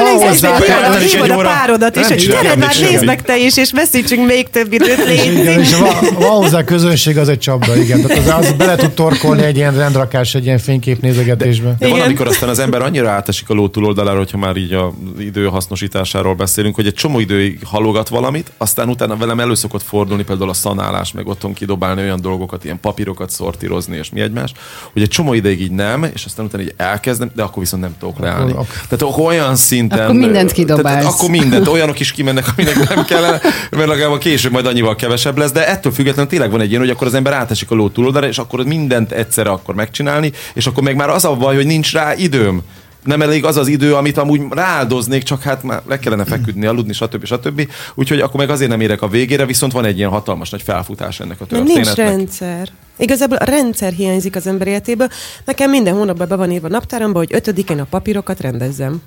hívod 1.12 1.30
a 1.30 1.36
párodat, 1.36 1.96
és 1.96 2.08
hogy 2.08 2.28
gyere 2.28 2.56
már, 2.56 2.76
nézd 2.82 3.06
meg 3.06 3.22
te 3.22 3.38
is, 3.38 3.58
és 3.58 3.72
veszítsünk 3.72 4.28
még 4.28 4.50
több 4.50 4.74
időt, 4.74 5.06
légy. 5.06 5.60
És 5.60 5.76
van 5.76 6.14
hozzá 6.14 6.64
közönség, 6.64 7.18
az 7.18 7.30
egy 7.30 7.40
csapda, 7.40 7.76
igen. 7.76 8.02
Az, 8.18 8.28
az 8.28 8.52
bele 8.52 8.76
tud 8.76 8.92
torkolni 8.92 9.44
egy 9.44 9.56
ilyen 9.56 9.76
rendrakás, 9.76 10.36
egy 10.36 10.46
ilyen 10.46 10.58
fényképnézegetésbe. 10.58 11.76
De, 11.80 11.88
de 11.88 11.92
van, 11.92 12.02
amikor 12.02 12.28
aztán 12.28 12.50
az 12.50 12.60
ember 12.60 12.82
annyira 12.82 13.10
átesik 13.10 13.50
a 13.50 13.54
ló 13.54 13.68
túloldalára, 13.68 14.18
hogyha 14.18 14.38
már 14.38 14.56
így 14.56 14.74
az 14.74 14.92
idő 15.20 15.46
hasznosításáról 15.46 16.36
beszélünk, 16.36 16.76
hogy 16.76 16.86
egy 16.86 16.94
csomó 16.94 17.20
időig 17.20 17.60
halogat 17.64 18.10
valamit, 18.10 18.52
aztán 18.58 18.90
utána 18.90 19.16
velem 19.16 19.40
elő 19.40 19.54
szokott 19.54 19.84
fordulni 19.84 20.24
például 20.24 20.50
a 20.50 20.54
szanálás, 20.54 21.12
meg 21.12 21.28
otthon 21.28 21.54
kidobálni 21.54 22.02
olyan 22.02 22.22
dolgokat, 22.22 22.64
ilyen 22.64 22.80
papírokat 22.80 23.30
szortírozni 23.30 23.98
és 23.98 24.10
mi 24.10 24.22
egymás, 24.22 24.52
hogy 24.94 25.02
egy 25.02 25.10
csomó 25.10 25.34
ideig 25.34 25.62
így 25.62 25.72
nem, 25.72 26.04
és 26.14 26.26
aztán 26.26 26.46
utána 26.46 26.64
így 26.64 26.74
elkezdem, 26.78 27.32
de 27.36 27.44
akkor 27.44 27.64
viszont 27.64 27.82
nem 27.82 27.96
tudok 28.00 28.20
leállni. 28.20 28.52
Akkor, 28.52 28.66
tehát 28.68 29.02
akkor 29.02 29.26
olyan 29.26 29.56
szinten. 29.56 30.00
Akkor 30.00 30.16
mindent 30.16 30.52
kidobálsz. 30.52 30.98
Tehát, 30.98 31.14
akkor 31.14 31.30
mindent. 31.30 31.68
Olyanok 31.68 32.00
is 32.00 32.12
kimennek, 32.12 32.46
aminek 32.58 32.96
nem 32.96 33.06
kellene, 33.06 33.42
mert 33.72 33.88
legalább 33.88 34.18
később 34.18 34.52
majd 34.52 34.66
annyival 34.66 34.96
kevesebb 34.96 35.38
lesz, 35.38 35.52
de 35.52 35.68
ettől 35.68 35.92
függetlenül 35.92 36.30
tényleg 36.30 36.52
van 36.52 36.62
egy 36.62 36.70
ilyen, 36.70 36.82
hogy 36.82 36.90
akkor 36.90 37.08
az 37.08 37.14
ember 37.14 37.34
átesik 37.34 37.72
a 37.72 37.76
ló 37.76 37.90
túloldalára, 38.08 38.28
és 38.28 38.38
akkor 38.38 38.66
mindent 38.66 39.12
egyszerre 39.12 39.50
akkor 39.50 39.76
megcsinálni, 39.76 40.32
és 40.54 40.68
akkor 40.68 40.84
meg 40.84 40.96
már 40.96 41.10
az 41.10 41.26
a 41.26 41.36
baj, 41.36 41.56
hogy 41.56 41.66
nincs 41.66 41.94
rá 41.94 42.14
időm 42.16 42.62
nem 43.04 43.22
elég 43.22 43.46
az 43.46 43.58
az 43.58 43.68
idő, 43.68 43.96
amit 43.96 44.18
amúgy 44.18 44.42
rááldoznék, 44.50 45.24
csak 45.24 45.42
hát 45.42 45.64
már 45.64 45.82
le 45.88 46.00
kellene 46.00 46.26
feküdni, 46.26 46.66
aludni, 46.66 46.94
stb. 46.94 47.26
stb. 47.26 47.70
Úgyhogy 47.96 48.20
akkor 48.20 48.40
meg 48.40 48.50
azért 48.50 48.70
nem 48.70 48.82
érek 48.82 49.02
a 49.02 49.08
végére, 49.08 49.46
viszont 49.46 49.72
van 49.72 49.86
egy 49.86 49.98
ilyen 49.98 50.10
hatalmas 50.10 50.50
nagy 50.50 50.62
felfutás 50.62 51.20
ennek 51.20 51.42
a 51.42 51.46
történetnek. 51.46 51.86
Nincs 51.86 51.96
rendszer. 51.96 52.70
Igazából 52.98 53.38
a 53.38 53.44
rendszer 53.44 53.92
hiányzik 53.92 54.36
az 54.36 54.48
ember 54.48 54.68
életéből. 54.68 55.08
Nekem 55.46 55.70
minden 55.70 55.94
hónapban 55.94 56.28
be 56.28 56.36
van 56.36 56.52
írva 56.52 56.68
a 56.68 56.70
naptáramba, 56.70 57.18
hogy 57.18 57.34
ötödikén 57.34 57.80
a 57.80 57.86
papírokat 57.90 58.40
rendezzem. 58.40 59.02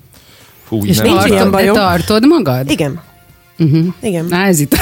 Fú, 0.67 0.85
és 0.85 0.97
nincs 0.97 1.25
ilyen 1.25 1.51
bajom. 1.51 1.75
tartod 1.75 2.27
magad? 2.27 2.69
Igen. 2.69 3.01
Uh-huh. 3.61 3.85
Igen. 4.01 4.25
Na, 4.29 4.37
ez 4.37 4.59
itt, 4.59 4.73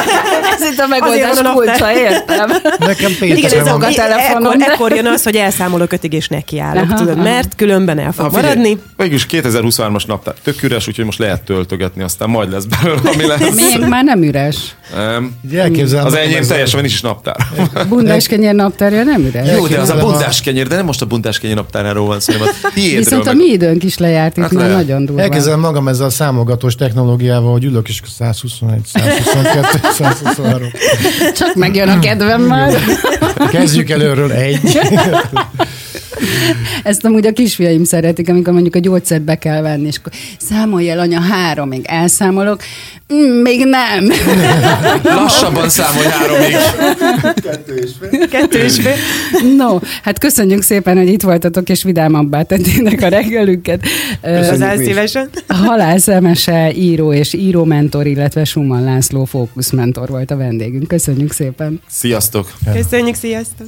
ez 0.54 0.70
itt 0.72 0.78
a 0.78 0.86
megoldás 0.86 1.38
kulcsa, 1.52 1.92
értem. 1.92 2.50
Nekem 2.78 3.12
Péter 3.18 3.36
Igen, 3.36 3.60
ez 3.60 3.66
a, 3.66 3.78
telefonon. 3.94 4.52
Ekkor, 4.52 4.72
ekkor 4.72 4.92
jön 4.92 5.06
az, 5.06 5.22
hogy 5.22 5.36
elszámolok 5.36 5.92
ötig 5.92 6.12
és 6.12 6.28
nekiállok, 6.28 6.82
aha, 6.82 6.94
tudod, 6.94 7.14
aha. 7.14 7.22
mert 7.22 7.56
különben 7.56 7.98
el 7.98 8.12
fog 8.12 8.24
ha, 8.24 8.30
maradni. 8.40 8.78
Mégis 8.96 9.26
2023-as 9.30 10.06
naptár 10.06 10.34
tök 10.42 10.62
üres, 10.62 10.88
úgyhogy 10.88 11.04
most 11.04 11.18
lehet 11.18 11.42
töltögetni, 11.42 12.02
aztán 12.02 12.28
majd 12.28 12.50
lesz 12.50 12.64
belőle, 12.64 13.00
ami 13.14 13.26
lesz. 13.32 13.54
Még 13.54 13.88
már 13.88 14.04
nem 14.04 14.22
üres. 14.22 14.56
Um, 15.16 15.36
az 16.04 16.14
enyém 16.14 16.44
teljesen 16.46 16.80
nincs 16.80 16.92
is 16.92 17.00
naptár. 17.00 17.36
Bundás 17.88 18.26
kenyér 18.26 18.54
naptárja 18.54 19.02
nem 19.02 19.24
üres. 19.24 19.50
Jó, 19.56 19.66
de 19.66 19.78
az 19.78 19.90
a 19.90 19.98
bundás 19.98 20.40
kenyér, 20.40 20.66
de 20.66 20.76
nem 20.76 20.84
most 20.84 21.02
a 21.02 21.06
bundás 21.06 21.38
kenyér 21.38 21.56
naptáráról 21.56 22.06
van 22.06 22.20
szó, 22.20 22.32
Viszont 22.74 23.26
a 23.26 23.32
mi 23.32 23.44
időnk 23.44 23.84
is 23.84 23.98
lejárt, 23.98 24.36
itt 24.36 24.42
hát 24.42 24.52
már 24.52 24.70
nagyon 24.70 25.04
durva. 25.04 25.22
Elkezdem 25.22 25.60
magam 25.60 25.88
ezzel 25.88 26.06
a 26.06 26.10
számogatós 26.10 26.74
technológiával, 26.74 27.52
hogy 27.52 27.64
ülök 27.64 27.88
és 27.88 28.00
121, 28.22 28.86
122, 28.86 29.88
123. 29.92 30.68
Csak 31.34 31.54
megjön 31.54 31.88
a 31.88 31.98
kedvem 31.98 32.42
már. 32.42 32.72
Kezdjük 33.50 33.90
előről 33.90 34.32
egy. 34.32 34.78
Ezt 36.82 37.04
amúgy 37.04 37.26
a 37.26 37.32
kisfiaim 37.32 37.84
szeretik, 37.84 38.28
amikor 38.28 38.52
mondjuk 38.52 38.74
a 38.74 38.78
gyógyszert 38.78 39.22
be 39.22 39.38
kell 39.38 39.62
venni, 39.62 39.86
és 39.86 39.96
akkor 39.96 40.12
számolj 40.38 40.90
el, 40.90 40.98
anya, 40.98 41.20
háromig 41.20 41.84
elszámolok. 41.86 42.60
Mm, 43.14 43.42
még 43.42 43.64
nem. 43.64 44.12
Lassabban 45.16 45.68
számolj 45.68 46.06
háromig. 46.06 46.56
Kettő 47.42 47.74
és 47.74 47.90
fél. 48.00 48.28
Kettő 48.28 48.58
és 48.58 48.80
fél. 48.80 48.94
No, 49.56 49.78
hát 50.02 50.18
köszönjük 50.18 50.62
szépen, 50.62 50.96
hogy 50.96 51.08
itt 51.08 51.22
voltatok, 51.22 51.68
és 51.68 51.82
vidámabbá 51.82 52.42
tettének 52.42 53.02
a 53.02 53.08
reggelünket. 53.08 53.80
Köszönjük 54.22 54.84
szívesen. 54.84 55.28
Halász 55.48 56.08
Emese, 56.08 56.72
író 56.74 57.12
és 57.12 57.32
írómentor, 57.32 58.06
illetve 58.06 58.44
Suman 58.44 58.84
László 58.84 59.24
fókuszmentor 59.24 60.08
volt 60.08 60.30
a 60.30 60.36
vendégünk. 60.36 60.88
Köszönjük 60.88 61.32
szépen. 61.32 61.80
Sziasztok. 61.88 62.52
Köszönjük, 62.72 63.14
sziasztok. 63.14 63.66